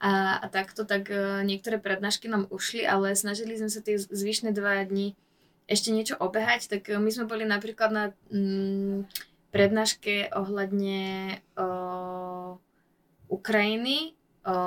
a, 0.00 0.12
a 0.40 0.46
takto, 0.48 0.88
tak 0.88 1.12
e, 1.12 1.44
niektoré 1.44 1.76
prednášky 1.76 2.32
nám 2.32 2.48
ušli, 2.48 2.88
ale 2.88 3.12
snažili 3.12 3.60
sme 3.60 3.68
sa 3.68 3.84
tie 3.84 4.00
zvyšné 4.00 4.56
dva 4.56 4.80
dni 4.88 5.12
ešte 5.68 5.92
niečo 5.92 6.16
obehať, 6.16 6.72
tak 6.72 6.88
e, 6.88 6.96
my 6.96 7.12
sme 7.12 7.28
boli 7.28 7.44
napríklad 7.44 7.92
na 7.92 8.04
mm, 8.32 9.04
prednáške 9.52 10.32
ohľadne 10.32 11.36
o, 11.60 11.66
Ukrajiny, 13.28 14.17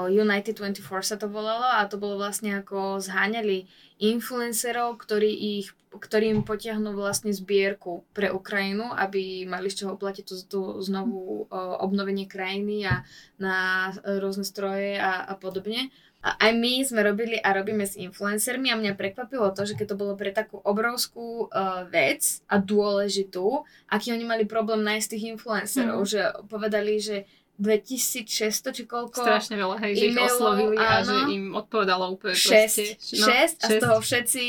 United 0.09 0.57
24 0.57 0.83
sa 1.01 1.17
to 1.17 1.25
volalo 1.25 1.65
a 1.65 1.89
to 1.89 1.97
bolo 1.97 2.21
vlastne 2.21 2.61
ako 2.61 3.01
zháňali 3.01 3.65
influencerov, 3.97 5.01
ktorí 5.01 5.31
ich 5.61 5.73
ktorým 5.91 6.47
potiahnú 6.47 6.95
vlastne 6.95 7.35
zbierku 7.35 8.07
pre 8.15 8.31
Ukrajinu, 8.31 8.95
aby 8.95 9.43
mali 9.43 9.67
z 9.67 9.83
čoho 9.83 9.99
platiť 9.99 10.23
to, 10.23 10.35
to 10.47 10.59
znovu 10.79 11.51
obnovenie 11.51 12.31
krajiny 12.31 12.87
a 12.87 13.03
na 13.35 13.91
rôzne 13.99 14.47
stroje 14.47 14.95
a, 14.95 15.27
a 15.27 15.35
podobne. 15.35 15.91
A 16.21 16.37
aj 16.37 16.51
my 16.53 16.85
sme 16.85 17.01
robili 17.01 17.41
a 17.41 17.49
robíme 17.49 17.81
s 17.81 17.97
influencermi 17.97 18.69
a 18.69 18.77
mňa 18.77 18.93
prekvapilo 18.93 19.49
to, 19.57 19.65
že 19.65 19.73
keď 19.73 19.87
to 19.91 19.99
bolo 19.99 20.13
pre 20.13 20.29
takú 20.29 20.61
obrovskú 20.61 21.49
uh, 21.49 21.89
vec 21.89 22.45
a 22.45 22.61
dôležitú, 22.61 23.65
aký 23.89 24.13
oni 24.13 24.29
mali 24.29 24.45
problém 24.45 24.85
nájsť 24.85 25.17
tých 25.17 25.33
influencerov, 25.33 26.05
mm. 26.05 26.09
že 26.13 26.21
povedali, 26.45 27.01
že 27.01 27.25
2600 27.61 28.73
či 28.73 28.83
koľko 28.89 29.21
Strašne 29.21 29.53
veľa, 29.53 29.77
hej, 29.85 29.93
že 29.93 30.05
ich 30.09 30.17
oslovili 30.17 30.81
áno, 30.81 30.89
a 30.89 31.05
že 31.05 31.17
im 31.29 31.53
odpovedalo 31.53 32.09
úplne 32.09 32.33
6, 32.33 32.49
proste. 32.49 32.83
No, 33.21 33.25
6 33.29 33.61
a 33.61 33.67
6. 33.69 33.69
z 33.69 33.73
toho 33.77 33.97
všetci 34.01 34.43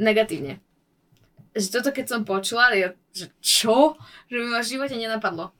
negatívne 0.00 0.64
že 1.54 1.70
toto 1.70 1.94
keď 1.94 2.06
som 2.10 2.26
počula, 2.26 2.74
ja, 2.74 2.90
že 3.14 3.30
čo? 3.38 3.94
Že 4.26 4.36
mi 4.42 4.48
ma 4.50 4.60
v 4.60 4.70
živote 4.74 4.98
nenapadlo. 4.98 5.54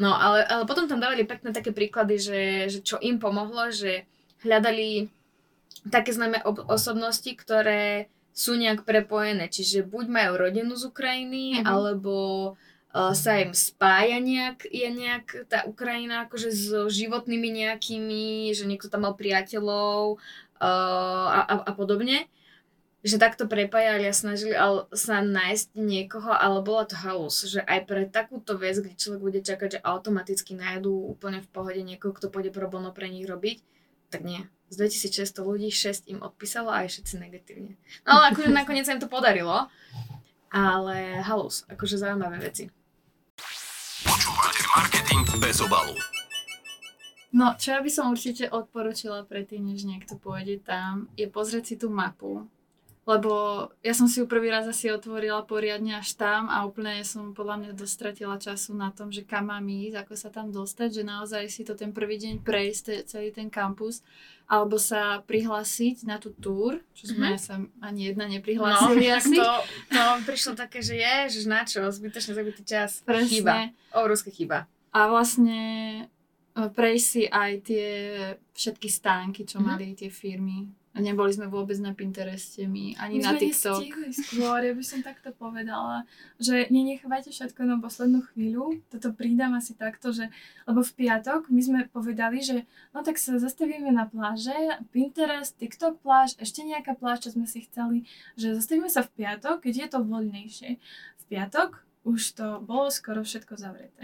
No, 0.00 0.16
ale, 0.16 0.48
ale 0.48 0.64
potom 0.64 0.88
tam 0.88 0.96
dávali 0.96 1.28
pekné 1.28 1.52
také 1.52 1.76
príklady, 1.76 2.16
že, 2.16 2.40
že 2.72 2.78
čo 2.80 2.96
im 3.04 3.20
pomohlo, 3.20 3.68
že 3.68 4.08
hľadali 4.40 5.12
také 5.92 6.16
známe 6.16 6.40
ob- 6.48 6.64
osobnosti, 6.72 7.28
ktoré 7.36 8.08
sú 8.32 8.56
nejak 8.56 8.88
prepojené, 8.88 9.52
čiže 9.52 9.84
buď 9.84 10.06
majú 10.08 10.32
rodinu 10.40 10.72
z 10.72 10.88
Ukrajiny, 10.88 11.60
mm-hmm. 11.60 11.68
alebo 11.68 12.14
sa 12.90 13.32
im 13.38 13.54
spája 13.54 14.18
nejak, 14.18 14.66
je 14.66 14.88
nejak 14.90 15.26
tá 15.46 15.62
Ukrajina 15.62 16.26
akože 16.26 16.50
s 16.50 16.74
životnými 16.90 17.62
nejakými, 17.62 18.50
že 18.50 18.66
niekto 18.66 18.90
tam 18.90 19.06
mal 19.06 19.14
priateľov 19.14 20.18
uh, 20.58 21.26
a, 21.30 21.40
a, 21.46 21.54
a 21.70 21.72
podobne 21.74 22.26
že 23.00 23.16
takto 23.16 23.48
prepájali 23.48 24.04
a 24.04 24.12
snažili 24.12 24.52
sa 24.92 25.24
nájsť 25.24 25.72
niekoho, 25.72 26.28
ale 26.28 26.60
bola 26.60 26.84
to 26.84 27.00
halus, 27.00 27.48
že 27.48 27.64
aj 27.64 27.88
pre 27.88 28.04
takúto 28.04 28.60
vec, 28.60 28.76
kde 28.76 28.92
človek 28.92 29.20
bude 29.24 29.40
čakať, 29.40 29.80
že 29.80 29.80
automaticky 29.80 30.52
nájdú 30.52 30.92
úplne 30.92 31.40
v 31.40 31.48
pohode 31.48 31.80
niekoho, 31.80 32.12
kto 32.12 32.28
pôjde 32.28 32.52
problémo 32.52 32.92
pre 32.92 33.08
nich 33.08 33.24
robiť, 33.24 33.64
tak 34.12 34.20
nie. 34.20 34.44
Z 34.68 34.84
2600 34.84 35.32
ľudí 35.40 35.72
6 35.72 36.12
im 36.12 36.20
odpísalo 36.20 36.68
a 36.68 36.84
aj 36.84 36.92
všetci 36.92 37.14
negatívne. 37.16 37.72
No 38.04 38.20
ale 38.20 38.36
akože 38.36 38.52
nakoniec 38.52 38.84
sa 38.84 38.92
im 38.92 39.02
to 39.02 39.08
podarilo, 39.08 39.72
ale 40.52 41.24
halus, 41.24 41.64
akože 41.72 41.96
zaujímavé 41.96 42.36
veci. 42.36 42.68
Marketing 44.90 45.22
bez 45.38 45.62
obalu. 45.62 45.94
No, 47.30 47.54
čo 47.54 47.78
ja 47.78 47.78
by 47.78 47.86
som 47.86 48.10
určite 48.10 48.50
odporúčila 48.50 49.22
predtým, 49.22 49.62
než 49.62 49.86
niekto 49.86 50.18
pôjde 50.18 50.58
tam, 50.66 51.06
je 51.14 51.30
pozrieť 51.30 51.62
si 51.62 51.74
tú 51.78 51.94
mapu 51.94 52.50
lebo 53.10 53.66
ja 53.82 53.90
som 53.90 54.06
si 54.06 54.22
ju 54.22 54.30
prvý 54.30 54.54
raz 54.54 54.68
asi 54.70 54.92
otvorila 54.92 55.42
poriadne 55.42 55.98
až 55.98 56.14
tam 56.14 56.46
a 56.46 56.62
úplne 56.62 57.02
som 57.02 57.34
podľa 57.34 57.56
mňa 57.58 57.72
dostratila 57.74 58.38
času 58.38 58.76
na 58.78 58.94
tom, 58.94 59.10
že 59.10 59.26
kam 59.26 59.50
mám 59.50 59.66
ísť, 59.66 60.04
ako 60.04 60.14
sa 60.14 60.28
tam 60.30 60.54
dostať, 60.54 61.00
že 61.00 61.02
naozaj 61.02 61.42
si 61.50 61.66
to 61.66 61.74
ten 61.74 61.90
prvý 61.90 62.22
deň 62.22 62.44
prejsť, 62.46 63.10
celý 63.10 63.34
ten 63.34 63.50
kampus, 63.50 64.06
alebo 64.46 64.78
sa 64.78 65.26
prihlásiť 65.26 66.06
na 66.06 66.22
tú 66.22 66.30
túr, 66.30 66.84
čo 66.94 67.10
sme 67.10 67.34
mm-hmm. 67.34 67.42
sa 67.42 67.58
ani 67.82 68.14
jedna 68.14 68.30
neprihlásili 68.30 69.10
no, 69.10 69.16
asi. 69.18 69.36
To, 69.38 69.50
to 69.90 70.02
prišlo 70.28 70.52
také, 70.54 70.78
že 70.78 71.00
je, 71.00 71.40
že 71.40 71.50
na 71.50 71.66
čo, 71.66 71.82
zbytočne 71.90 72.36
zabitý 72.36 72.62
čas. 72.62 73.02
Presne. 73.02 73.26
Chyba, 73.26 73.54
obrovská 73.96 74.30
chyba. 74.30 74.70
A 74.90 75.06
vlastne 75.06 75.60
e, 76.54 76.62
prejsť 76.70 77.06
si 77.06 77.22
aj 77.30 77.52
tie 77.62 77.88
všetky 78.54 78.88
stánky, 78.90 79.46
čo 79.46 79.58
mm-hmm. 79.58 79.70
mali 79.70 79.94
tie 79.94 80.10
firmy 80.10 80.70
neboli 80.98 81.30
sme 81.30 81.46
vôbec 81.46 81.78
na 81.78 81.94
Pintereste 81.94 82.66
my, 82.66 82.98
ani 82.98 83.22
my 83.22 83.24
na 83.24 83.32
TikTok. 83.38 83.78
My 83.94 84.10
skôr, 84.10 84.58
ja 84.66 84.74
by 84.74 84.84
som 84.84 85.00
takto 85.06 85.30
povedala, 85.30 86.02
že 86.42 86.66
nenechávajte 86.66 87.30
všetko 87.30 87.62
na 87.62 87.78
poslednú 87.78 88.26
chvíľu. 88.34 88.82
Toto 88.90 89.14
pridám 89.14 89.54
asi 89.54 89.78
takto, 89.78 90.10
že, 90.10 90.34
lebo 90.66 90.82
v 90.82 90.92
piatok 90.98 91.46
my 91.46 91.60
sme 91.62 91.80
povedali, 91.86 92.42
že 92.42 92.66
no 92.90 93.06
tak 93.06 93.22
sa 93.22 93.38
zastavíme 93.38 93.94
na 93.94 94.10
pláže, 94.10 94.54
Pinterest, 94.90 95.54
TikTok 95.62 96.02
pláž, 96.02 96.34
ešte 96.42 96.66
nejaká 96.66 96.98
pláž, 96.98 97.22
čo 97.22 97.38
sme 97.38 97.46
si 97.46 97.62
chceli, 97.70 98.10
že 98.34 98.58
zastavíme 98.58 98.90
sa 98.90 99.06
v 99.06 99.14
piatok, 99.14 99.62
keď 99.62 99.74
je 99.74 99.88
to 99.94 99.98
voľnejšie. 100.02 100.70
V 101.18 101.24
piatok 101.30 101.86
už 102.02 102.34
to 102.34 102.46
bolo 102.66 102.90
skoro 102.90 103.22
všetko 103.22 103.54
zavreté. 103.54 104.02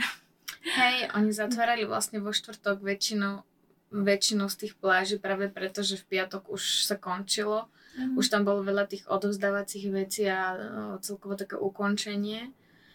Hej, 0.67 1.15
oni 1.15 1.31
zatvárali 1.31 1.87
vlastne 1.87 2.19
vo 2.19 2.35
štvrtok 2.35 2.83
väčšinou 2.83 3.47
väčšinu 3.91 4.51
z 4.51 4.57
tých 4.67 4.75
pláží 4.75 5.17
práve 5.17 5.47
preto, 5.47 5.87
že 5.87 6.01
v 6.03 6.19
piatok 6.19 6.51
už 6.51 6.87
sa 6.87 6.99
končilo. 6.99 7.71
Mm. 7.97 8.19
Už 8.19 8.27
tam 8.29 8.43
bolo 8.45 8.61
veľa 8.67 8.91
tých 8.91 9.07
odovzdávacích 9.07 9.87
vecí 9.89 10.27
a 10.27 10.53
uh, 10.53 10.59
celkovo 11.01 11.39
také 11.39 11.57
ukončenie. 11.57 12.51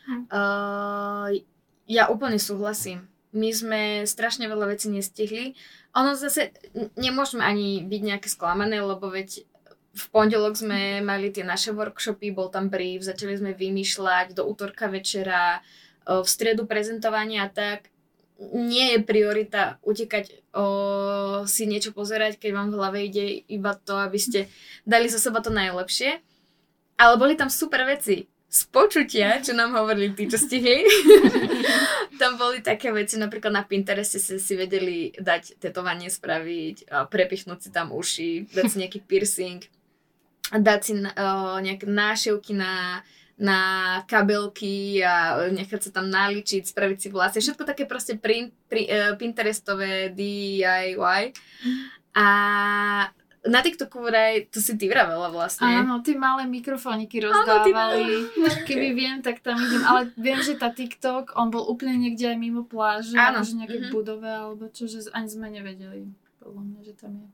Mm. 0.06 0.28
Uh, 0.30 1.32
ja 1.88 2.12
úplne 2.12 2.38
súhlasím. 2.38 3.08
My 3.32 3.50
sme 3.56 3.82
strašne 4.04 4.46
veľa 4.52 4.76
vecí 4.76 4.92
nestihli. 4.92 5.56
Ono 5.96 6.14
zase, 6.20 6.52
nemôžeme 7.00 7.42
ani 7.42 7.80
byť 7.88 8.02
nejaké 8.04 8.28
sklamané, 8.28 8.84
lebo 8.84 9.08
veď 9.08 9.48
v 9.92 10.06
pondelok 10.12 10.56
sme 10.56 11.00
mali 11.04 11.32
tie 11.32 11.44
naše 11.44 11.76
workshopy, 11.76 12.32
bol 12.32 12.48
tam 12.48 12.72
brief, 12.72 13.04
začali 13.04 13.36
sme 13.36 13.52
vymýšľať 13.56 14.36
do 14.36 14.48
útorka 14.48 14.88
večera, 14.88 15.60
v 16.20 16.28
stredu 16.28 16.68
prezentovania 16.68 17.48
tak 17.48 17.88
nie 18.42 18.98
je 18.98 19.00
priorita 19.06 19.78
utekať 19.86 20.52
o, 20.52 20.66
si 21.46 21.70
niečo 21.70 21.94
pozerať, 21.94 22.42
keď 22.42 22.52
vám 22.58 22.68
v 22.74 22.78
hlave 22.82 23.00
ide 23.06 23.26
iba 23.46 23.78
to, 23.78 23.94
aby 24.02 24.18
ste 24.18 24.50
dali 24.82 25.06
zo 25.08 25.22
seba 25.22 25.46
to 25.46 25.54
najlepšie. 25.54 26.20
Ale 26.98 27.22
boli 27.22 27.38
tam 27.38 27.54
super 27.54 27.86
veci. 27.86 28.26
Z 28.52 28.68
počutia, 28.68 29.40
čo 29.40 29.56
nám 29.56 29.78
hovorili 29.78 30.12
tí, 30.12 30.28
čo 30.28 30.36
stihli. 30.36 30.84
tam 32.22 32.36
boli 32.36 32.60
také 32.60 32.92
veci, 32.92 33.16
napríklad 33.16 33.54
na 33.54 33.64
Pintereste 33.64 34.20
si, 34.20 34.38
si 34.38 34.54
vedeli 34.60 35.16
dať 35.16 35.62
tetovanie 35.62 36.12
spraviť, 36.12 36.92
prepichnúť 37.08 37.60
si 37.64 37.70
tam 37.72 37.96
uši, 37.96 38.52
dať 38.52 38.64
si 38.68 38.78
nejaký 38.84 39.00
piercing, 39.08 39.64
dať 40.52 40.80
si 40.84 40.94
uh, 41.00 41.58
nejaké 41.64 41.88
nášivky 41.88 42.52
na 42.52 43.02
na 43.38 43.60
kabelky 44.06 45.00
a 45.00 45.48
nechať 45.50 45.90
sa 45.90 46.02
tam 46.02 46.10
naličiť, 46.10 46.66
spraviť 46.66 46.98
si 46.98 47.08
vlasy. 47.08 47.38
Všetko 47.40 47.64
také 47.64 47.84
proste 47.86 48.18
print, 48.18 48.52
pri, 48.66 48.84
uh, 48.86 49.14
Pinterestové 49.16 50.12
DIY. 50.12 51.22
A 52.12 52.28
na 53.42 53.60
TikToku 53.66 53.98
vraj, 54.06 54.46
to 54.54 54.62
si 54.62 54.78
ty 54.78 54.86
vravela 54.86 55.34
vlastne. 55.34 55.66
Áno, 55.66 56.06
tie 56.06 56.14
malé 56.14 56.46
mikrofóniky 56.46 57.26
rozdávali. 57.26 58.30
Keby 58.70 58.88
viem, 58.94 59.18
tak 59.26 59.42
tam 59.42 59.58
idem. 59.58 59.82
Ale 59.82 60.14
viem, 60.14 60.38
že 60.46 60.54
tá 60.54 60.70
TikTok, 60.70 61.34
on 61.34 61.50
bol 61.50 61.66
úplne 61.66 61.98
niekde 61.98 62.30
aj 62.30 62.38
mimo 62.38 62.62
pláže, 62.62 63.18
Áno. 63.18 63.42
akože 63.42 63.58
nejaké 63.58 63.78
Mhm. 63.82 63.90
budove, 63.90 64.30
alebo 64.30 64.70
čo, 64.70 64.86
že 64.86 65.10
ani 65.10 65.26
sme 65.26 65.50
nevedeli. 65.50 66.06
Podľa 66.38 66.62
mňa, 66.62 66.80
že 66.86 66.94
tam 66.94 67.12
je. 67.18 67.28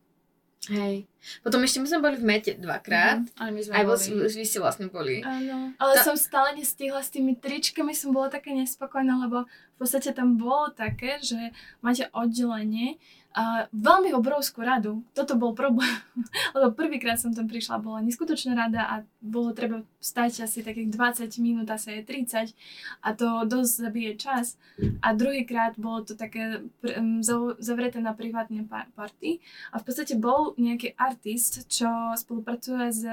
Hej. 0.67 1.07
Potom 1.39 1.59
ešte 1.59 1.79
my 1.79 1.87
sme 1.87 1.99
boli 2.01 2.15
v 2.15 2.25
Mete 2.25 2.51
dvakrát. 2.55 3.19
Mhm. 3.21 3.35
Ale 3.35 3.49
my 3.51 3.61
sme 3.61 3.73
Aj 3.73 3.83
boli. 3.83 4.03
vy 4.27 4.43
ste 4.43 4.59
vlastne 4.59 4.87
boli. 4.87 5.19
Áno. 5.21 5.71
Ale 5.75 5.93
Ta- 5.95 6.03
som 6.03 6.15
stále 6.15 6.55
nestihla 6.55 6.99
s 6.99 7.09
tými 7.09 7.33
tričkami, 7.33 7.91
som 7.91 8.11
bola 8.11 8.27
taká 8.27 8.49
nespokojná, 8.49 9.19
lebo 9.19 9.43
v 9.45 9.77
podstate 9.77 10.11
tam 10.11 10.35
bolo 10.35 10.71
také, 10.71 11.19
že 11.19 11.37
máte 11.79 12.07
oddelenie 12.11 12.99
a 13.37 13.43
veľmi 13.69 14.11
obrovskú 14.11 14.59
radu. 14.59 15.05
Toto 15.11 15.35
bol 15.35 15.53
problém, 15.53 15.93
lebo 16.51 16.73
prvýkrát 16.73 17.15
som 17.15 17.29
tam 17.29 17.45
prišla, 17.45 17.77
bola 17.77 18.01
neskutočná 18.01 18.57
rada 18.57 18.81
a 18.83 18.95
bolo 19.19 19.51
treba 19.51 19.79
stať 19.99 20.41
asi 20.41 20.59
takých 20.59 20.89
20 20.89 21.29
minút, 21.37 21.67
asi 21.67 21.93
aj 21.93 22.03
30 22.03 22.57
a 22.99 23.09
to 23.11 23.45
dosť 23.45 23.71
zabije 23.79 24.11
čas. 24.15 24.57
A 24.99 25.13
druhýkrát 25.13 25.77
bolo 25.77 26.01
to 26.01 26.13
také 26.13 26.41
pr- 26.75 26.97
m, 26.97 27.21
zav- 27.21 27.55
zavreté 27.57 27.99
na 27.99 28.11
privátne 28.11 28.63
pa- 28.63 28.89
party 28.91 29.37
a 29.69 29.77
v 29.77 29.85
podstate 29.85 30.15
bol 30.15 30.57
nejaký 30.57 30.97
artist, 30.97 31.67
čo 31.67 31.85
spolupracuje 32.11 32.89
s 32.89 33.05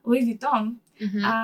Louis 0.00 0.22
Vuitton 0.24 0.78
Mhm. 0.96 1.20
a 1.20 1.34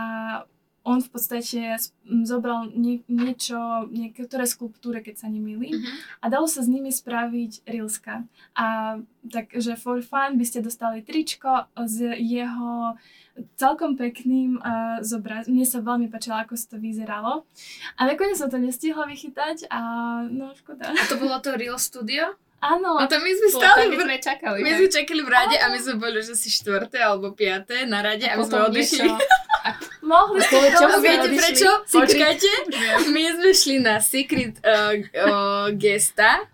on 0.83 0.99
v 0.99 1.09
podstate 1.09 1.79
zobral 2.23 2.67
nie, 2.69 3.01
niečo, 3.07 3.57
niektoré 3.89 4.45
skulptúry, 4.45 4.99
keď 5.01 5.15
sa 5.17 5.27
nemýlim, 5.27 5.79
Mhm. 5.79 5.93
a 6.19 6.27
dalo 6.27 6.45
sa 6.45 6.59
s 6.59 6.67
nimi 6.67 6.91
spraviť 6.91 7.63
rilska. 7.65 8.27
A 8.53 8.99
takže 9.25 9.75
for 9.75 10.01
fun 10.01 10.35
by 10.35 10.43
ste 10.43 10.59
dostali 10.59 11.01
tričko 11.01 11.71
s 11.79 11.97
jeho 12.17 12.99
celkom 13.55 13.95
pekným 13.95 14.59
uh, 14.59 14.99
zobraz. 15.01 15.47
Mne 15.47 15.65
sa 15.65 15.79
veľmi 15.79 16.07
páčilo, 16.07 16.37
ako 16.37 16.53
sa 16.53 16.67
to 16.69 16.79
vyzeralo. 16.79 17.47
A 17.95 18.01
nakoniec 18.05 18.35
som 18.35 18.47
to 18.47 18.59
nestihla 18.59 19.07
vychytať 19.07 19.67
a 19.69 19.81
no 20.25 20.53
škoda. 20.53 20.91
A 20.91 21.03
to 21.07 21.17
bolo 21.17 21.39
to 21.39 21.55
Real 21.55 21.79
Studio? 21.79 22.35
Áno, 22.61 22.95
A 22.95 23.07
to 23.07 23.19
my 23.19 23.27
sme 23.27 23.49
Bolo 23.49 23.59
stále 23.59 23.81
keď 23.85 23.99
sme 23.99 24.17
čakali. 24.21 24.59
My 24.61 24.71
sme 24.73 24.87
čakali 24.89 25.21
v 25.21 25.31
rade 25.31 25.57
a 25.57 25.67
my 25.67 25.79
sme 25.79 25.95
boli, 25.97 26.19
že 26.21 26.35
si 26.35 26.47
štvrté 26.49 26.95
alebo 26.97 27.31
piaté 27.33 27.83
na 27.85 27.99
rade 28.01 28.23
a, 28.23 28.35
my 28.35 28.45
sme 28.45 28.71
odišli. 28.71 29.03
niečo. 29.03 29.19
mohli 30.13 30.45
ste 30.45 30.77
čomu 30.77 31.01
viete 31.01 31.27
odišli? 31.27 31.41
prečo? 31.41 31.71
Počkajte. 31.89 32.51
My 33.09 33.23
sme 33.33 33.51
šli 33.51 33.77
na 33.81 33.97
secret 33.99 34.61
uh, 34.61 34.93
uh, 34.93 35.67
gesta, 35.73 36.45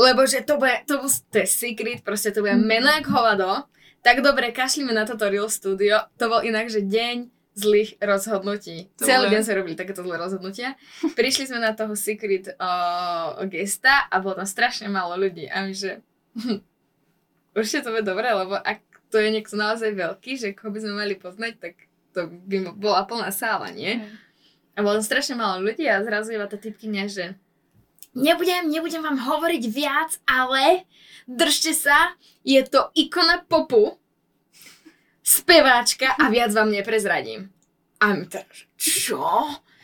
lebo 0.00 0.24
že 0.24 0.40
to 0.40 0.56
bude, 0.56 0.88
to, 0.88 1.04
je 1.36 1.44
secret, 1.44 2.00
proste 2.00 2.32
to 2.32 2.40
bude 2.40 2.56
meno 2.56 2.88
jak 2.88 3.04
hovado. 3.06 3.68
Tak 4.02 4.18
dobre, 4.18 4.50
kašlíme 4.50 4.90
na 4.90 5.06
toto 5.06 5.28
Real 5.30 5.46
Studio. 5.46 6.10
To 6.18 6.26
bol 6.26 6.40
inak, 6.42 6.66
že 6.66 6.82
deň 6.82 7.30
zlých 7.52 8.00
rozhodnutí. 8.00 8.88
To 8.98 9.04
Celý 9.04 9.28
bolo- 9.28 9.32
deň 9.36 9.42
sme 9.44 9.54
robili 9.60 9.76
takéto 9.76 10.00
zlé 10.02 10.16
rozhodnutia. 10.16 10.74
Prišli 11.04 11.52
sme 11.52 11.60
na 11.60 11.76
toho 11.76 11.92
secret 11.92 12.48
uh, 12.56 13.36
gesta 13.46 14.08
a 14.08 14.18
bolo 14.18 14.40
tam 14.40 14.48
strašne 14.48 14.88
málo 14.88 15.14
ľudí. 15.14 15.46
A 15.52 15.68
my, 15.68 15.72
že 15.76 16.00
určite 17.58 17.84
to 17.84 17.92
bude 17.92 18.08
dobré, 18.08 18.32
lebo 18.32 18.56
ak 18.56 18.80
to 19.12 19.20
je 19.20 19.28
niekto 19.28 19.54
naozaj 19.60 19.92
veľký, 19.92 20.32
že 20.40 20.56
koho 20.56 20.72
by 20.72 20.80
sme 20.80 20.94
mali 20.96 21.14
poznať, 21.14 21.52
tak 21.60 21.74
to 22.12 22.28
by 22.28 22.70
bola 22.76 23.08
plná 23.08 23.32
sála, 23.32 23.72
nie? 23.72 24.00
A 24.72 24.80
bolo 24.80 25.04
strašne 25.04 25.36
málo 25.36 25.60
ľudí 25.64 25.84
a 25.84 26.00
zrazu 26.00 26.32
iba 26.32 26.48
tá 26.48 26.56
typkynia, 26.56 27.08
že 27.08 27.36
nebudem, 28.16 28.68
nebudem 28.72 29.04
vám 29.04 29.20
hovoriť 29.20 29.62
viac, 29.68 30.16
ale 30.24 30.88
držte 31.28 31.76
sa, 31.76 32.16
je 32.40 32.60
to 32.64 32.88
ikona 32.96 33.44
popu, 33.44 34.00
speváčka 35.22 36.16
a 36.18 36.28
viac 36.32 36.50
vám 36.56 36.72
neprezradím. 36.72 37.52
A 38.02 38.16
my 38.16 38.26
teraz, 38.26 38.66
čo? 38.74 39.22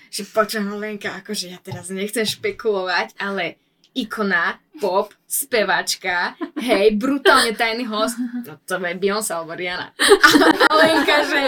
Že 0.09 0.23
počujem 0.35 0.73
Lenka, 0.75 1.21
akože 1.21 1.53
ja 1.53 1.59
teraz 1.63 1.93
nechcem 1.93 2.27
špekulovať, 2.27 3.15
ale 3.21 3.61
ikona, 3.99 4.63
pop, 4.79 5.11
spevačka, 5.27 6.39
hej, 6.63 6.95
brutálne 6.95 7.51
tajný 7.59 7.83
host, 7.91 8.15
to, 8.47 8.55
to 8.63 8.79
je 8.79 8.95
Beyoncé 8.95 9.35
alebo 9.35 9.59
Rihanna. 9.59 9.91
A 10.71 10.73
Lenka, 10.79 11.27
že 11.27 11.41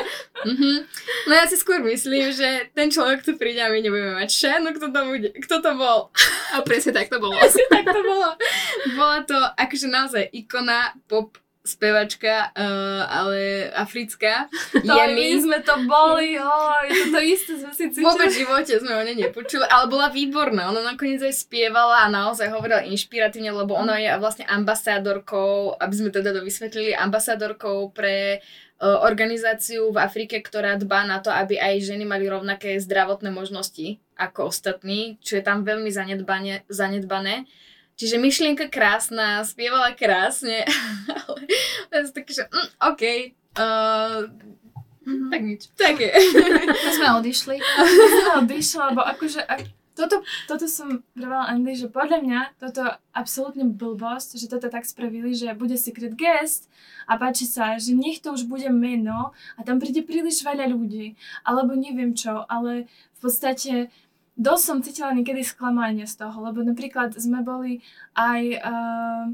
mhm. 0.50 0.82
no 1.30 1.32
ja 1.32 1.46
si 1.46 1.54
skôr 1.54 1.78
myslím, 1.86 2.34
že 2.34 2.68
ten 2.74 2.90
človek 2.90 3.22
tu 3.22 3.38
príde 3.38 3.62
a 3.62 3.70
my 3.70 3.78
nebudeme 3.78 4.18
mať 4.18 4.30
šajnu, 4.34 4.68
kto 4.74 4.86
to, 4.90 5.00
bude, 5.06 5.28
kto 5.46 5.56
to 5.62 5.70
bol. 5.78 6.10
A 6.50 6.66
presne 6.66 6.90
tak 6.90 7.06
to 7.06 7.22
bolo. 7.22 7.38
Asi 7.38 7.62
tak 7.70 7.86
to 7.86 8.00
bolo. 8.02 8.34
Bola 8.98 9.22
to 9.22 9.38
akože 9.38 9.86
naozaj 9.86 10.24
ikona, 10.34 10.98
pop, 11.06 11.38
spevačka, 11.70 12.50
uh, 12.50 13.02
ale 13.06 13.70
africká. 13.70 14.50
To 14.90 14.96
aj 14.96 15.12
my 15.14 15.28
sme 15.38 15.58
to 15.62 15.74
boli, 15.86 16.34
oj, 16.40 16.86
to 16.90 17.04
to 17.14 17.20
isté 17.22 17.52
sme 17.62 17.72
si 17.76 17.84
cítili. 17.94 18.06
Vôbec 18.06 18.32
v 18.32 18.42
živote 18.42 18.72
sme 18.80 18.92
o 18.96 19.02
nej 19.06 19.14
nepočuli, 19.14 19.62
ale 19.68 19.86
bola 19.86 20.10
výborná. 20.10 20.66
Ona 20.72 20.82
nakoniec 20.82 21.22
aj 21.22 21.36
spievala 21.36 22.02
a 22.02 22.10
naozaj 22.10 22.50
hovorila 22.50 22.82
inšpiratívne, 22.82 23.54
lebo 23.54 23.76
ona 23.76 24.00
je 24.02 24.10
vlastne 24.18 24.48
ambasádorkou, 24.48 25.78
aby 25.78 25.94
sme 25.94 26.10
teda 26.10 26.34
to 26.34 26.42
vysvetlili, 26.42 26.96
ambasádorkou 26.96 27.92
pre 27.94 28.16
e, 28.34 28.38
organizáciu 28.82 29.94
v 29.94 30.02
Afrike, 30.02 30.42
ktorá 30.42 30.74
dbá 30.80 31.06
na 31.06 31.22
to, 31.22 31.30
aby 31.30 31.60
aj 31.60 31.86
ženy 31.86 32.02
mali 32.08 32.26
rovnaké 32.26 32.80
zdravotné 32.80 33.30
možnosti 33.30 34.00
ako 34.18 34.50
ostatní, 34.50 35.16
čo 35.22 35.38
je 35.38 35.44
tam 35.44 35.62
veľmi 35.62 35.88
zanedbané. 35.88 36.66
zanedbané. 36.68 37.46
Čiže 38.00 38.16
myšlienka 38.16 38.72
krásna, 38.72 39.44
spievala 39.44 39.92
krásne, 39.92 40.64
ale 41.20 41.44
ja 41.92 42.00
som 42.08 42.16
taký, 42.16 42.32
že 42.32 42.48
mm, 42.48 42.68
OK, 42.80 43.02
uh, 43.60 44.24
Tak 45.28 45.40
nič. 45.44 45.68
také. 45.76 46.08
My 46.88 46.90
sme 46.96 47.08
odišli. 47.20 47.60
som 47.60 48.48
odišla, 48.48 48.96
lebo 48.96 49.04
akože 49.04 49.44
ak, 49.44 49.68
toto, 49.92 50.24
toto 50.48 50.64
som 50.64 51.04
vravala 51.12 51.52
Andy, 51.52 51.76
že 51.76 51.92
podľa 51.92 52.24
mňa 52.24 52.40
toto 52.56 52.88
absolútne 53.12 53.68
blbosť, 53.68 54.40
že 54.40 54.48
toto 54.48 54.72
tak 54.72 54.88
spravili, 54.88 55.36
že 55.36 55.52
bude 55.52 55.76
secret 55.76 56.16
guest 56.16 56.72
a 57.04 57.20
páči 57.20 57.44
sa, 57.44 57.76
že 57.76 57.92
nech 57.92 58.24
to 58.24 58.32
už 58.32 58.48
bude 58.48 58.64
meno 58.72 59.36
a 59.56 59.60
tam 59.60 59.76
príde 59.76 60.00
príliš 60.00 60.40
veľa 60.40 60.72
ľudí, 60.72 61.20
alebo 61.44 61.76
neviem 61.76 62.16
čo, 62.16 62.48
ale 62.48 62.88
v 62.88 63.18
podstate 63.20 63.92
dosť 64.40 64.62
som 64.64 64.78
cítila 64.80 65.12
niekedy 65.12 65.44
sklamanie 65.44 66.08
z 66.08 66.16
toho, 66.16 66.40
lebo 66.40 66.64
napríklad 66.64 67.12
sme 67.20 67.44
boli 67.44 67.84
aj 68.16 68.42
uh, 68.64 69.28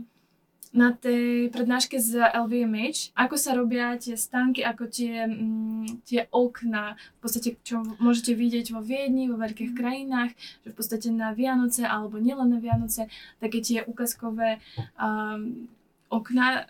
na 0.77 0.93
tej 0.93 1.49
prednáške 1.55 1.97
z 1.97 2.21
LVMH, 2.21 3.17
ako 3.17 3.37
sa 3.41 3.57
robia 3.57 3.95
tie 3.97 4.19
stánky, 4.19 4.61
ako 4.61 4.91
tie, 4.91 5.25
mm, 5.25 6.05
tie 6.05 6.29
okna, 6.29 7.01
v 7.17 7.19
podstate, 7.25 7.57
čo 7.65 7.81
môžete 8.03 8.37
vidieť 8.37 8.77
vo 8.77 8.85
Viedni, 8.85 9.31
vo 9.31 9.41
veľkých 9.41 9.73
krajinách, 9.73 10.37
že 10.37 10.69
v 10.69 10.77
podstate 10.77 11.09
na 11.15 11.33
Vianoce, 11.33 11.87
alebo 11.87 12.21
nielen 12.21 12.53
na 12.53 12.61
Vianoce, 12.61 13.09
také 13.41 13.65
tie 13.65 13.89
ukazkové 13.89 14.61
um, 15.01 15.71
okna 16.13 16.47
uh, 16.53 16.65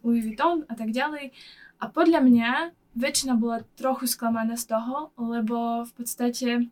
Louis 0.00 0.24
Vuitton 0.24 0.64
a 0.70 0.74
tak 0.78 0.94
ďalej. 0.94 1.34
A 1.82 1.84
podľa 1.92 2.24
mňa 2.24 2.50
väčšina 2.96 3.36
bola 3.36 3.66
trochu 3.76 4.08
sklamaná 4.08 4.56
z 4.56 4.72
toho, 4.72 5.10
lebo 5.18 5.84
v 5.84 5.92
podstate 5.92 6.70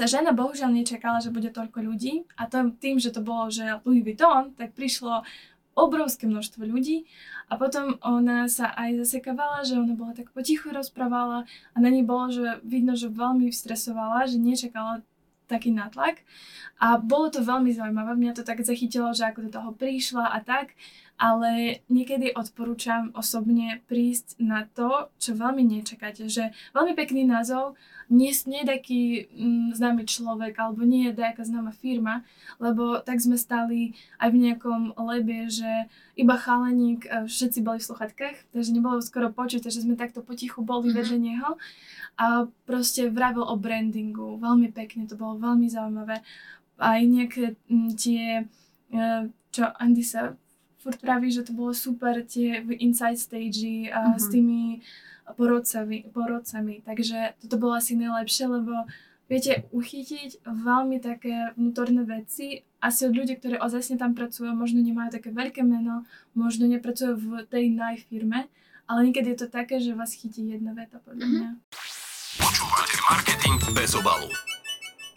tá 0.00 0.08
žena 0.08 0.32
bohužiaľ 0.32 0.72
nečakala, 0.72 1.20
že 1.20 1.28
bude 1.28 1.52
toľko 1.52 1.84
ľudí 1.84 2.24
a 2.40 2.48
to, 2.48 2.72
tým, 2.80 2.96
že 2.96 3.12
to 3.12 3.20
bolo, 3.20 3.52
že 3.52 3.84
Louis 3.84 4.00
Vuitton, 4.00 4.56
tak 4.56 4.72
prišlo 4.72 5.28
obrovské 5.76 6.24
množstvo 6.24 6.64
ľudí 6.64 7.04
a 7.52 7.60
potom 7.60 8.00
ona 8.00 8.48
sa 8.48 8.72
aj 8.72 9.04
zasekávala, 9.04 9.60
že 9.60 9.76
ona 9.76 9.92
bola 9.92 10.16
tak 10.16 10.32
potichu 10.32 10.72
rozprávala 10.72 11.44
a 11.72 11.76
na 11.76 11.92
nej 11.92 12.00
bolo, 12.00 12.32
že 12.32 12.64
vidno, 12.64 12.96
že 12.96 13.12
veľmi 13.12 13.52
stresovala, 13.52 14.24
že 14.24 14.40
nečakala 14.40 15.04
taký 15.50 15.74
nátlak. 15.74 16.24
A 16.80 16.96
bolo 16.96 17.28
to 17.28 17.44
veľmi 17.44 17.74
zaujímavé, 17.74 18.16
mňa 18.16 18.40
to 18.40 18.46
tak 18.46 18.64
zachytilo, 18.64 19.12
že 19.12 19.28
ako 19.28 19.46
do 19.46 19.50
toho 19.52 19.70
prišla 19.76 20.32
a 20.32 20.38
tak, 20.40 20.78
ale 21.20 21.84
niekedy 21.92 22.32
odporúčam 22.32 23.12
osobne 23.12 23.84
prísť 23.84 24.40
na 24.40 24.64
to, 24.64 25.12
čo 25.20 25.36
veľmi 25.36 25.60
nečakáte, 25.60 26.24
že 26.32 26.56
veľmi 26.72 26.96
pekný 26.96 27.28
názov, 27.28 27.76
nie, 28.08 28.32
nie 28.48 28.64
je 28.64 28.72
taký 28.72 29.02
mm, 29.28 29.76
známy 29.76 30.08
človek 30.08 30.56
alebo 30.56 30.82
nie 30.82 31.12
je 31.12 31.20
nejaká 31.20 31.44
známa 31.44 31.76
firma, 31.76 32.24
lebo 32.56 33.04
tak 33.04 33.20
sme 33.20 33.36
stali 33.36 33.94
aj 34.16 34.32
v 34.32 34.40
nejakom 34.48 34.96
lebe, 34.96 35.46
že 35.46 35.86
iba 36.16 36.40
chalaník, 36.40 37.04
e, 37.06 37.28
všetci 37.28 37.60
boli 37.60 37.78
v 37.78 37.88
sluchatkách, 37.92 38.50
takže 38.56 38.74
nebolo 38.74 38.98
skoro 39.04 39.28
počuť, 39.30 39.68
takže 39.68 39.84
sme 39.84 40.00
takto 40.00 40.24
potichu 40.24 40.64
boli 40.64 40.88
Mhm. 40.90 40.96
vedľa 40.96 41.18
neho 41.20 41.50
a 42.16 42.48
proste 42.64 43.12
vravil 43.12 43.44
o 43.44 43.54
brandingu, 43.60 44.40
veľmi 44.40 44.72
pekne, 44.72 45.04
to 45.04 45.20
bolo 45.20 45.36
veľmi 45.36 45.68
zaujímavé. 45.68 46.24
Aj 46.80 47.00
nejaké 47.04 47.60
mm, 47.68 47.90
tie, 47.94 48.48
e, 48.88 49.02
čo 49.52 49.68
Andy 49.76 50.00
sa 50.00 50.32
furt 50.80 50.96
praví, 50.98 51.28
že 51.28 51.44
to 51.44 51.52
bolo 51.52 51.70
super, 51.70 52.24
tie 52.24 52.60
v 52.60 52.72
inside 52.74 53.16
stage 53.16 53.86
s 54.16 54.24
Mhm. 54.24 54.30
tými 54.30 54.60
porodcami, 55.30 56.10
porodcami, 56.10 56.82
takže 56.82 57.36
toto 57.38 57.56
bolo 57.56 57.74
asi 57.74 57.94
najlepšie, 57.94 58.48
lebo 58.48 58.88
viete 59.28 59.68
uchytiť 59.70 60.42
veľmi 60.42 60.98
také 60.98 61.54
vnútorné 61.54 62.02
veci 62.02 62.64
asi 62.80 63.06
od 63.06 63.14
ľudí, 63.14 63.36
ktorí 63.36 63.56
ozajstne 63.56 63.94
tam 63.94 64.16
pracujú, 64.16 64.50
možno 64.50 64.80
nemajú 64.80 65.12
také 65.12 65.30
veľké 65.30 65.62
meno, 65.62 66.02
možno 66.34 66.66
nepracujú 66.66 67.14
v 67.14 67.28
tej 67.44 67.70
najfirme, 67.70 68.48
ale 68.86 68.98
niekedy 69.04 69.30
je 69.30 69.44
to 69.44 69.48
také, 69.48 69.78
že 69.78 69.92
vás 69.92 70.10
chytí 70.10 70.48
jedna 70.48 70.72
veta 70.72 70.98
podľa 70.98 71.22
Mhm. 71.22 71.34
mňa. 71.36 71.50
Počúvate 72.40 72.96
marketing 73.06 73.60
bez 73.70 73.94
obalu. 73.94 74.26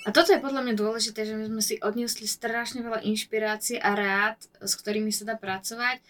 A 0.04 0.12
toto 0.12 0.36
je 0.36 0.44
podľa 0.44 0.68
mňa 0.68 0.76
dôležité, 0.76 1.24
že 1.24 1.36
my 1.40 1.48
sme 1.48 1.62
si 1.64 1.76
odniesli 1.80 2.28
strašne 2.28 2.84
veľa 2.84 3.08
inšpirácií 3.08 3.80
a 3.80 3.96
rád, 3.96 4.38
s 4.60 4.76
ktorými 4.76 5.16
sa 5.16 5.24
dá 5.24 5.36
pracovať. 5.40 6.04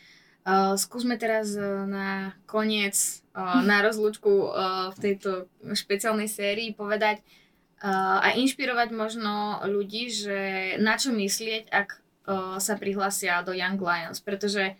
Uh, 0.43 0.75
skúsme 0.75 1.15
teraz 1.15 1.55
uh, 1.55 1.87
na 1.87 2.35
koniec, 2.49 3.23
uh, 3.31 3.63
na 3.63 3.79
rozlúčku 3.79 4.27
uh, 4.27 4.91
v 4.91 4.97
tejto 4.99 5.47
špeciálnej 5.71 6.27
sérii 6.27 6.75
povedať 6.75 7.23
uh, 7.23 8.19
a 8.19 8.35
inšpirovať 8.35 8.91
možno 8.91 9.63
ľudí, 9.63 10.11
že 10.11 10.39
na 10.83 10.99
čo 10.99 11.15
myslieť, 11.15 11.71
ak 11.71 11.87
uh, 11.95 12.59
sa 12.59 12.75
prihlásia 12.75 13.39
do 13.45 13.55
Young 13.55 13.79
Lions, 13.79 14.19
pretože 14.19 14.75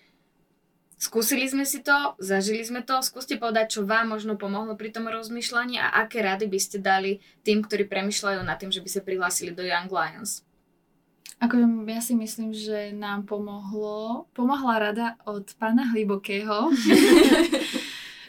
skúsili 1.04 1.44
sme 1.52 1.68
si 1.68 1.84
to, 1.84 2.16
zažili 2.16 2.64
sme 2.64 2.80
to, 2.80 3.04
skúste 3.04 3.36
povedať, 3.36 3.76
čo 3.76 3.82
vám 3.84 4.16
možno 4.16 4.40
pomohlo 4.40 4.80
pri 4.80 4.96
tom 4.96 5.12
rozmýšľaní 5.12 5.76
a 5.76 6.08
aké 6.08 6.24
rady 6.24 6.48
by 6.48 6.60
ste 6.64 6.80
dali 6.80 7.20
tým, 7.44 7.60
ktorí 7.60 7.92
premyšľajú 7.92 8.40
nad 8.40 8.56
tým, 8.56 8.72
že 8.72 8.80
by 8.80 8.88
sa 8.88 9.04
prihlásili 9.04 9.52
do 9.52 9.68
Young 9.68 9.92
Lions. 9.92 10.48
Ako 11.44 11.60
ja 11.60 12.00
si 12.00 12.16
myslím, 12.16 12.56
že 12.56 12.96
nám 12.96 13.28
pomohlo, 13.28 14.32
pomohla 14.32 14.80
rada 14.80 15.20
od 15.28 15.44
pána 15.60 15.92
Hlibokého, 15.92 16.72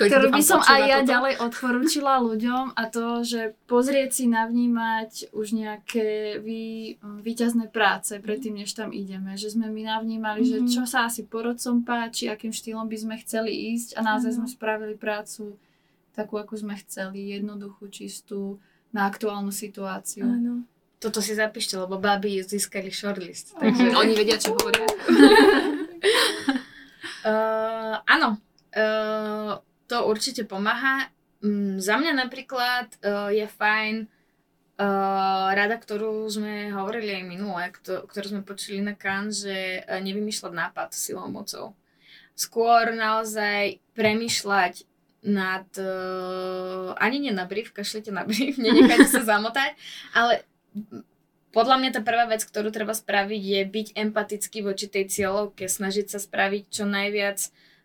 ktorú 0.06 0.26
by 0.30 0.42
som 0.42 0.60
aj 0.60 0.80
ja 0.84 0.98
ďalej 1.00 1.34
odporúčila 1.40 2.20
ľuďom 2.20 2.76
a 2.76 2.82
to, 2.88 3.22
že 3.22 3.40
pozrieť 3.64 4.10
si, 4.12 4.24
navnímať 4.26 5.32
už 5.32 5.46
nejaké 5.52 6.38
vý, 6.40 6.96
výťazné 7.00 7.68
práce 7.68 8.16
predtým, 8.18 8.60
než 8.60 8.72
tam 8.72 8.90
ideme. 8.90 9.34
Že 9.34 9.56
sme 9.56 9.66
my 9.68 9.82
navnímali, 9.86 10.40
Mhm. 10.42 10.48
že 10.48 10.58
čo 10.68 10.82
sa 10.84 11.06
asi 11.06 11.24
porodcom 11.24 11.82
páči, 11.82 12.28
akým 12.28 12.50
štýlom 12.50 12.86
by 12.86 12.96
sme 12.96 13.14
chceli 13.20 13.74
ísť 13.74 13.96
a 13.96 14.04
naozaj 14.04 14.30
Áno. 14.32 14.38
sme 14.42 14.48
spravili 14.48 14.94
prácu 14.94 15.56
takú, 16.14 16.38
ako 16.38 16.54
sme 16.54 16.78
chceli, 16.78 17.34
jednoduchú, 17.34 17.90
čistú, 17.90 18.62
na 18.94 19.10
aktuálnu 19.10 19.50
situáciu. 19.50 20.22
Áno. 20.22 20.62
Toto 21.02 21.18
si 21.18 21.34
zapíšte, 21.34 21.74
lebo 21.74 21.98
baby 21.98 22.40
získali 22.40 22.88
shortlist. 22.88 23.52
Takže 23.58 23.90
Takže, 23.90 23.98
oni 23.98 24.12
vedia, 24.14 24.38
čo 24.38 24.54
hovoria. 24.54 24.86
uh, 27.26 27.96
áno, 28.14 28.38
uh, 28.72 29.52
to 29.86 30.04
určite 30.06 30.44
pomáha. 30.48 31.08
Mm, 31.44 31.80
za 31.80 32.00
mňa 32.00 32.12
napríklad 32.24 32.88
uh, 33.04 33.28
je 33.28 33.44
fajn 33.44 33.94
uh, 34.04 35.48
rada, 35.52 35.76
ktorú 35.76 36.24
sme 36.30 36.72
hovorili 36.72 37.20
aj 37.20 37.24
minule, 37.28 37.62
kto, 37.68 38.08
ktorú 38.08 38.26
sme 38.38 38.42
počuli 38.42 38.80
na 38.80 38.96
kan, 38.96 39.28
že 39.28 39.84
uh, 39.84 40.00
nevymýšľať 40.00 40.52
nápad 40.52 40.88
silou 40.96 41.28
mocou. 41.28 41.76
Skôr 42.34 42.96
naozaj 42.96 43.78
premýšľať 43.94 44.88
nad, 45.24 45.68
uh, 45.80 46.92
ani 47.00 47.28
nie 47.28 47.32
na 47.32 47.48
brief, 47.48 47.72
kašlite 47.72 48.12
na 48.12 48.24
brief, 48.24 48.60
nenechajte 48.62 49.08
sa 49.08 49.22
zamotať, 49.36 49.76
ale 50.16 50.44
podľa 51.54 51.78
mňa 51.78 51.90
tá 51.94 52.00
prvá 52.02 52.26
vec, 52.26 52.42
ktorú 52.42 52.74
treba 52.74 52.90
spraviť, 52.90 53.42
je 53.46 53.62
byť 53.62 53.86
empatický 53.94 54.66
voči 54.66 54.90
tej 54.90 55.06
cieľovke, 55.06 55.70
snažiť 55.70 56.10
sa 56.10 56.18
spraviť 56.18 56.66
čo 56.66 56.82
najviac 56.82 57.38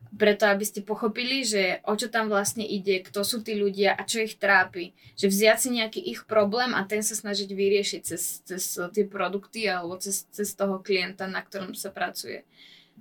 preto, 0.09 0.49
aby 0.49 0.65
ste 0.65 0.81
pochopili, 0.81 1.45
že 1.45 1.85
o 1.85 1.93
čo 1.93 2.09
tam 2.09 2.33
vlastne 2.33 2.65
ide, 2.65 3.05
kto 3.05 3.21
sú 3.21 3.45
tí 3.45 3.53
ľudia 3.53 3.93
a 3.93 4.01
čo 4.07 4.25
ich 4.25 4.41
trápi. 4.41 4.97
Že 5.13 5.27
vziať 5.29 5.57
si 5.61 5.69
nejaký 5.69 6.01
ich 6.01 6.25
problém 6.25 6.73
a 6.73 6.81
ten 6.89 7.05
sa 7.05 7.13
snažiť 7.13 7.49
vyriešiť 7.53 8.01
cez, 8.01 8.41
cez 8.41 8.63
tie 8.95 9.05
produkty 9.05 9.69
alebo 9.69 10.01
cez, 10.01 10.25
cez 10.33 10.57
toho 10.57 10.81
klienta, 10.81 11.29
na 11.29 11.45
ktorom 11.45 11.77
sa 11.77 11.93
pracuje. 11.93 12.41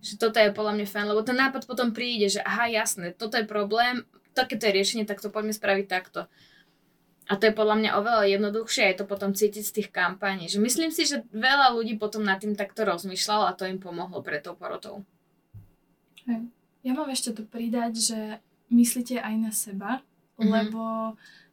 Že 0.04 0.14
toto 0.20 0.38
je 0.38 0.52
podľa 0.52 0.72
mňa 0.78 0.86
fajn, 0.86 1.06
lebo 1.08 1.22
ten 1.24 1.38
nápad 1.40 1.64
potom 1.64 1.96
príde, 1.96 2.28
že 2.28 2.44
aha, 2.44 2.68
jasné, 2.70 3.16
toto 3.16 3.40
je 3.40 3.48
problém, 3.48 4.04
takéto 4.36 4.68
je 4.68 4.76
riešenie, 4.76 5.08
tak 5.08 5.24
to 5.24 5.32
poďme 5.32 5.56
spraviť 5.56 5.86
takto. 5.88 6.28
A 7.28 7.36
to 7.36 7.44
je 7.44 7.52
podľa 7.52 7.76
mňa 7.76 7.90
oveľa 8.00 8.24
jednoduchšie 8.24 8.88
aj 8.88 8.94
to 9.00 9.04
potom 9.04 9.36
cítiť 9.36 9.64
z 9.64 9.74
tých 9.80 9.88
kampaní. 9.92 10.48
Že 10.48 10.64
myslím 10.64 10.88
si, 10.88 11.04
že 11.04 11.28
veľa 11.28 11.76
ľudí 11.76 12.00
potom 12.00 12.24
nad 12.24 12.40
tým 12.40 12.56
takto 12.56 12.88
rozmýšľalo 12.88 13.44
a 13.44 13.56
to 13.56 13.68
im 13.68 13.76
pomohlo 13.76 14.24
pre 14.24 14.40
tou 14.40 14.56
porotou. 14.56 15.04
Ja 16.88 16.96
mám 16.96 17.12
ešte 17.12 17.36
tu 17.36 17.44
pridať, 17.44 17.92
že 18.00 18.20
myslíte 18.72 19.20
aj 19.20 19.34
na 19.36 19.52
seba, 19.52 20.00
Mhm. 20.38 20.50
lebo 20.54 20.82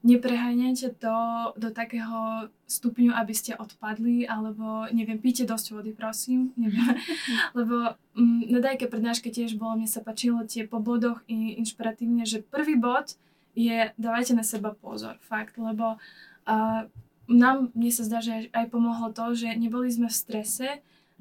nepreháňajte 0.06 1.02
to 1.02 1.18
do 1.58 1.74
takého 1.74 2.46
stupňu, 2.70 3.10
aby 3.18 3.34
ste 3.34 3.58
odpadli, 3.58 4.30
alebo 4.30 4.86
neviem, 4.94 5.18
píte 5.18 5.50
dosť 5.50 5.74
vody, 5.74 5.92
prosím, 5.98 6.54
neviem. 6.54 6.94
lebo 7.58 7.98
mm, 8.14 8.54
na 8.54 8.60
dajke 8.62 8.86
prednáške 8.86 9.34
tiež 9.34 9.58
bolo, 9.58 9.82
mne 9.82 9.90
sa 9.90 10.06
páčilo 10.06 10.46
tie 10.46 10.70
po 10.70 10.78
bodoch 10.78 11.26
i 11.26 11.58
inšpiratívne, 11.58 12.30
že 12.30 12.46
prvý 12.46 12.78
bod 12.78 13.18
je 13.58 13.90
dávajte 13.98 14.38
na 14.38 14.46
seba 14.46 14.78
pozor, 14.78 15.18
fakt, 15.26 15.58
lebo 15.58 15.98
uh, 15.98 16.82
nám, 17.26 17.74
mne 17.74 17.90
sa 17.90 18.06
zdá, 18.06 18.22
že 18.22 18.54
aj 18.54 18.70
pomohlo 18.70 19.10
to, 19.10 19.34
že 19.34 19.50
neboli 19.58 19.90
sme 19.90 20.06
v 20.06 20.20
strese 20.22 20.68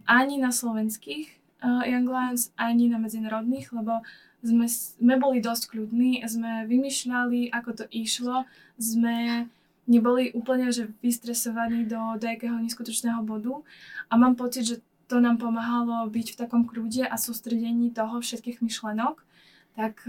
ani 0.04 0.36
na 0.36 0.52
slovenských 0.52 1.32
Young 1.64 2.08
Lions, 2.08 2.52
ani 2.60 2.92
na 2.92 3.00
medzinárodných, 3.00 3.72
lebo 3.72 4.04
sme, 4.44 4.68
sme 4.68 5.14
boli 5.16 5.40
dosť 5.40 5.72
kľudní, 5.72 6.20
sme 6.28 6.68
vymýšľali, 6.68 7.48
ako 7.48 7.70
to 7.72 7.84
išlo, 7.88 8.44
sme 8.76 9.48
neboli 9.88 10.32
úplne 10.32 10.72
že 10.72 10.92
vystresovaní 11.00 11.84
do 11.84 12.00
nejakého 12.20 12.56
neskutočného 12.60 13.24
bodu. 13.24 13.64
A 14.08 14.20
mám 14.20 14.36
pocit, 14.36 14.64
že 14.64 14.76
to 15.08 15.20
nám 15.20 15.36
pomáhalo 15.36 16.08
byť 16.08 16.26
v 16.32 16.38
takom 16.40 16.64
kľude 16.64 17.04
a 17.04 17.16
sústredení 17.20 17.92
toho 17.92 18.20
všetkých 18.24 18.64
myšlenok, 18.64 19.20
tak 19.76 20.00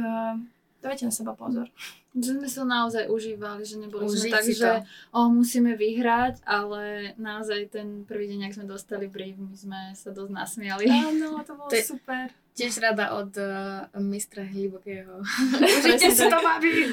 dávajte 0.79 1.05
na 1.05 1.13
seba 1.13 1.33
pozor. 1.33 1.67
Že 2.15 2.39
sme 2.39 2.47
sa 2.47 2.63
naozaj 2.63 3.11
užívali, 3.11 3.61
že 3.61 3.75
neboli 3.75 4.07
Užiť 4.07 4.21
sme 4.23 4.31
tak, 4.31 4.45
že 4.47 4.71
o, 5.11 5.27
musíme 5.27 5.75
vyhrať, 5.75 6.39
ale 6.47 7.11
naozaj 7.15 7.67
ten 7.69 8.07
prvý 8.07 8.31
deň, 8.31 8.47
ak 8.47 8.55
sme 8.55 8.65
dostali 8.65 9.11
brief, 9.11 9.35
my 9.35 9.51
sme 9.51 9.79
sa 9.91 10.15
dosť 10.15 10.31
nasmiali. 10.31 10.87
Áno, 10.87 11.43
to 11.43 11.53
bolo 11.53 11.67
To 11.67 11.75
je- 11.75 11.83
super. 11.83 12.31
Tiež 12.55 12.79
rada 12.79 13.19
od 13.19 13.35
uh, 13.35 13.91
mistra 13.99 14.47
Hlibokého. 14.47 15.19
Presne 15.59 15.91
Užite 15.91 16.07
si 16.07 16.23
to, 16.23 16.39
babi! 16.39 16.87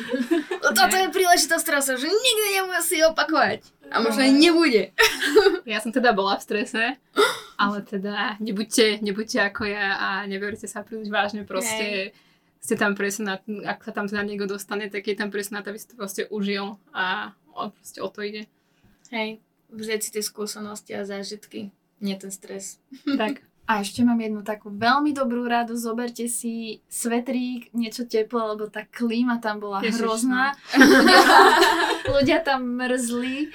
Toto 0.59 0.97
je 0.99 1.07
príležitosť, 1.15 1.63
ktorá 1.63 1.79
sa 1.79 1.95
už 1.95 2.03
nikdy 2.03 2.47
nemusí 2.59 2.99
opakovať. 3.07 3.63
A 3.95 4.03
možno 4.03 4.27
aj 4.27 4.33
nebude. 4.35 4.91
Ja 5.63 5.79
som 5.79 5.95
teda 5.95 6.11
bola 6.11 6.35
v 6.35 6.43
strese, 6.43 6.99
ale 7.55 7.77
teda 7.87 8.35
nebuďte, 8.43 8.99
nebuďte 8.99 9.39
ako 9.47 9.71
ja 9.71 9.95
a 9.95 10.09
neberte 10.27 10.67
sa 10.67 10.83
príliš 10.83 11.07
vážne, 11.07 11.47
proste 11.47 12.11
ste 12.63 12.79
tam 12.79 12.95
presne, 12.95 13.27
na, 13.27 13.35
ak 13.67 13.83
sa 13.83 13.91
tam 13.91 14.07
teda 14.07 14.23
niekto 14.23 14.47
dostane, 14.47 14.87
tak 14.87 15.11
je 15.11 15.19
tam 15.19 15.35
presne 15.35 15.59
na 15.59 15.67
to, 15.67 15.75
aby 15.75 15.83
si 15.83 15.91
to 15.91 15.99
proste 15.99 16.23
užil 16.31 16.79
a 16.95 17.35
o, 17.51 17.75
proste 17.75 17.99
o 17.99 18.07
to 18.07 18.23
ide. 18.23 18.47
Hej, 19.11 19.43
vziať 19.75 20.01
si 20.01 20.11
tie 20.15 20.23
skúsenosti 20.23 20.95
a 20.95 21.03
zážitky. 21.03 21.75
Nie 21.99 22.15
ten 22.15 22.31
stres. 22.31 22.79
Tak. 23.19 23.43
A 23.63 23.79
ešte 23.79 24.03
mám 24.03 24.19
jednu 24.19 24.43
takú 24.43 24.75
veľmi 24.75 25.15
dobrú 25.15 25.47
radu. 25.47 25.79
Zoberte 25.79 26.27
si 26.27 26.83
svetrík, 26.91 27.71
niečo 27.71 28.11
teplé, 28.11 28.43
lebo 28.53 28.67
tá 28.67 28.83
klíma 28.83 29.39
tam 29.39 29.63
bola 29.63 29.79
Ježiš, 29.79 30.03
hrozná. 30.03 30.59
Ľudia, 30.75 31.19
ľudia 32.19 32.39
tam 32.43 32.67
mrzli. 32.75 33.55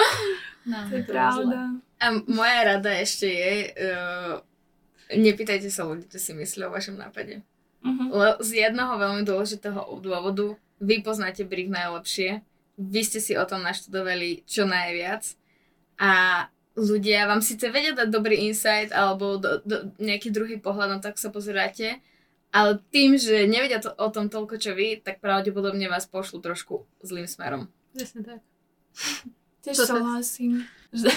No, 0.64 0.88
To 0.88 0.96
je 0.96 1.04
pravda. 1.04 1.76
A 2.00 2.06
moja 2.24 2.60
rada 2.64 2.92
ešte 3.04 3.28
je, 3.28 3.52
uh, 3.76 4.40
nepýtajte 5.12 5.68
sa 5.68 5.84
ľudí, 5.84 6.08
čo 6.08 6.24
si 6.24 6.32
myslia 6.40 6.72
o 6.72 6.74
vašom 6.74 6.96
nápade. 6.96 7.44
Le- 8.12 8.40
z 8.44 8.50
jedného 8.68 8.94
veľmi 9.00 9.24
dôležitého 9.24 10.00
dôvodu 10.04 10.56
vy 10.78 11.02
poznáte 11.02 11.48
brief 11.48 11.72
najlepšie, 11.72 12.46
vy 12.78 13.02
ste 13.02 13.18
si 13.18 13.34
o 13.34 13.46
tom 13.50 13.66
naštudovali 13.66 14.46
čo 14.46 14.70
najviac 14.70 15.26
a 15.98 16.46
ľudia 16.78 17.26
vám 17.26 17.42
síce 17.42 17.66
vedia 17.74 17.98
dať 17.98 18.14
dobrý 18.14 18.46
insight 18.46 18.94
alebo 18.94 19.42
do, 19.42 19.66
do, 19.66 19.90
nejaký 19.98 20.30
druhý 20.30 20.62
pohľad 20.62 20.90
na 20.94 20.98
to, 21.02 21.10
ako 21.10 21.20
sa 21.20 21.32
pozeráte, 21.34 21.88
ale 22.54 22.78
tým, 22.94 23.18
že 23.18 23.50
nevedia 23.50 23.82
to, 23.82 23.90
o 23.98 24.08
tom 24.14 24.30
toľko, 24.30 24.62
čo 24.62 24.78
vy, 24.78 25.02
tak 25.02 25.18
pravdepodobne 25.18 25.90
vás 25.90 26.06
pošlu 26.06 26.38
trošku 26.38 26.86
zlým 27.02 27.26
smerom. 27.26 27.74
Presne 27.98 28.22
tak. 28.22 28.40
Tiež 29.60 29.76
To 29.76 29.84
sa- 29.84 29.94
súhlasím, 29.96 30.64
že, 30.94 31.12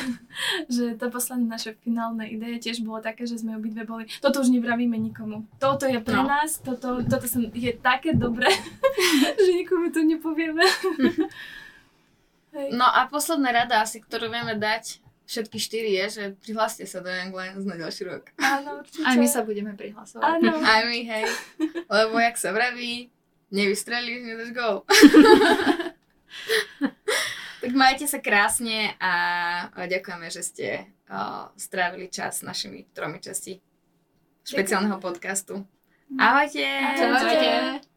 že 0.66 0.84
tá 0.94 1.06
posledná 1.06 1.54
naša 1.54 1.76
finálna 1.76 2.24
ideja 2.24 2.58
tiež 2.60 2.80
bolo 2.80 2.98
také, 2.98 3.22
že 3.22 3.36
sme 3.36 3.54
obidve 3.54 3.84
boli, 3.84 4.10
toto 4.18 4.40
už 4.40 4.50
nevravíme 4.50 4.96
nikomu. 4.96 5.46
Toto 5.56 5.84
je 5.84 5.98
pre 5.98 6.16
No. 6.16 6.26
nás, 6.26 6.58
toto, 6.58 7.00
toto 7.02 7.24
som, 7.24 7.46
je 7.46 7.72
také 7.72 8.12
dobré, 8.12 8.50
že 9.38 9.50
nikomu 9.54 9.88
to 9.88 10.00
nepovieme. 10.00 10.62
Hej. 12.50 12.68
No 12.72 12.82
a 12.82 13.06
posledná 13.06 13.54
rada 13.54 13.78
asi, 13.78 13.98
ktorú 13.98 14.26
vieme 14.26 14.54
dať 14.54 14.98
všetky 15.22 15.54
štyri 15.56 15.94
je, 15.94 16.06
že 16.10 16.22
prihláste 16.36 16.82
sa 16.82 16.98
do 16.98 17.06
Young 17.06 17.30
Lions 17.30 17.62
na 17.62 17.78
ďalší 17.78 18.02
rok. 18.04 18.34
Áno, 18.36 18.82
určite. 18.82 19.06
Aj 19.06 19.14
my 19.14 19.28
sa 19.30 19.46
budeme 19.46 19.70
prihlasovať. 19.72 20.26
Áno. 20.26 20.58
Aj 20.58 20.82
my, 20.82 21.00
hej. 21.00 21.24
Lebo 21.86 22.18
jak 22.18 22.34
sa 22.34 22.50
vraví, 22.50 23.06
nevystrelíš, 23.48 24.20
nedáš 24.24 24.50
gol. 24.50 24.82
Tak 27.70 27.78
majte 27.78 28.10
sa 28.10 28.18
krásne 28.18 28.98
a 28.98 29.12
ďakujeme, 29.86 30.26
že 30.26 30.42
ste 30.42 30.66
uh, 31.06 31.54
strávili 31.54 32.10
čas 32.10 32.42
s 32.42 32.46
našimi 32.46 32.90
tromi 32.90 33.22
časti 33.22 33.62
špeciálneho 34.42 34.98
podcastu. 34.98 35.62
Ahojte! 36.18 36.66
Ahojte. 36.66 37.89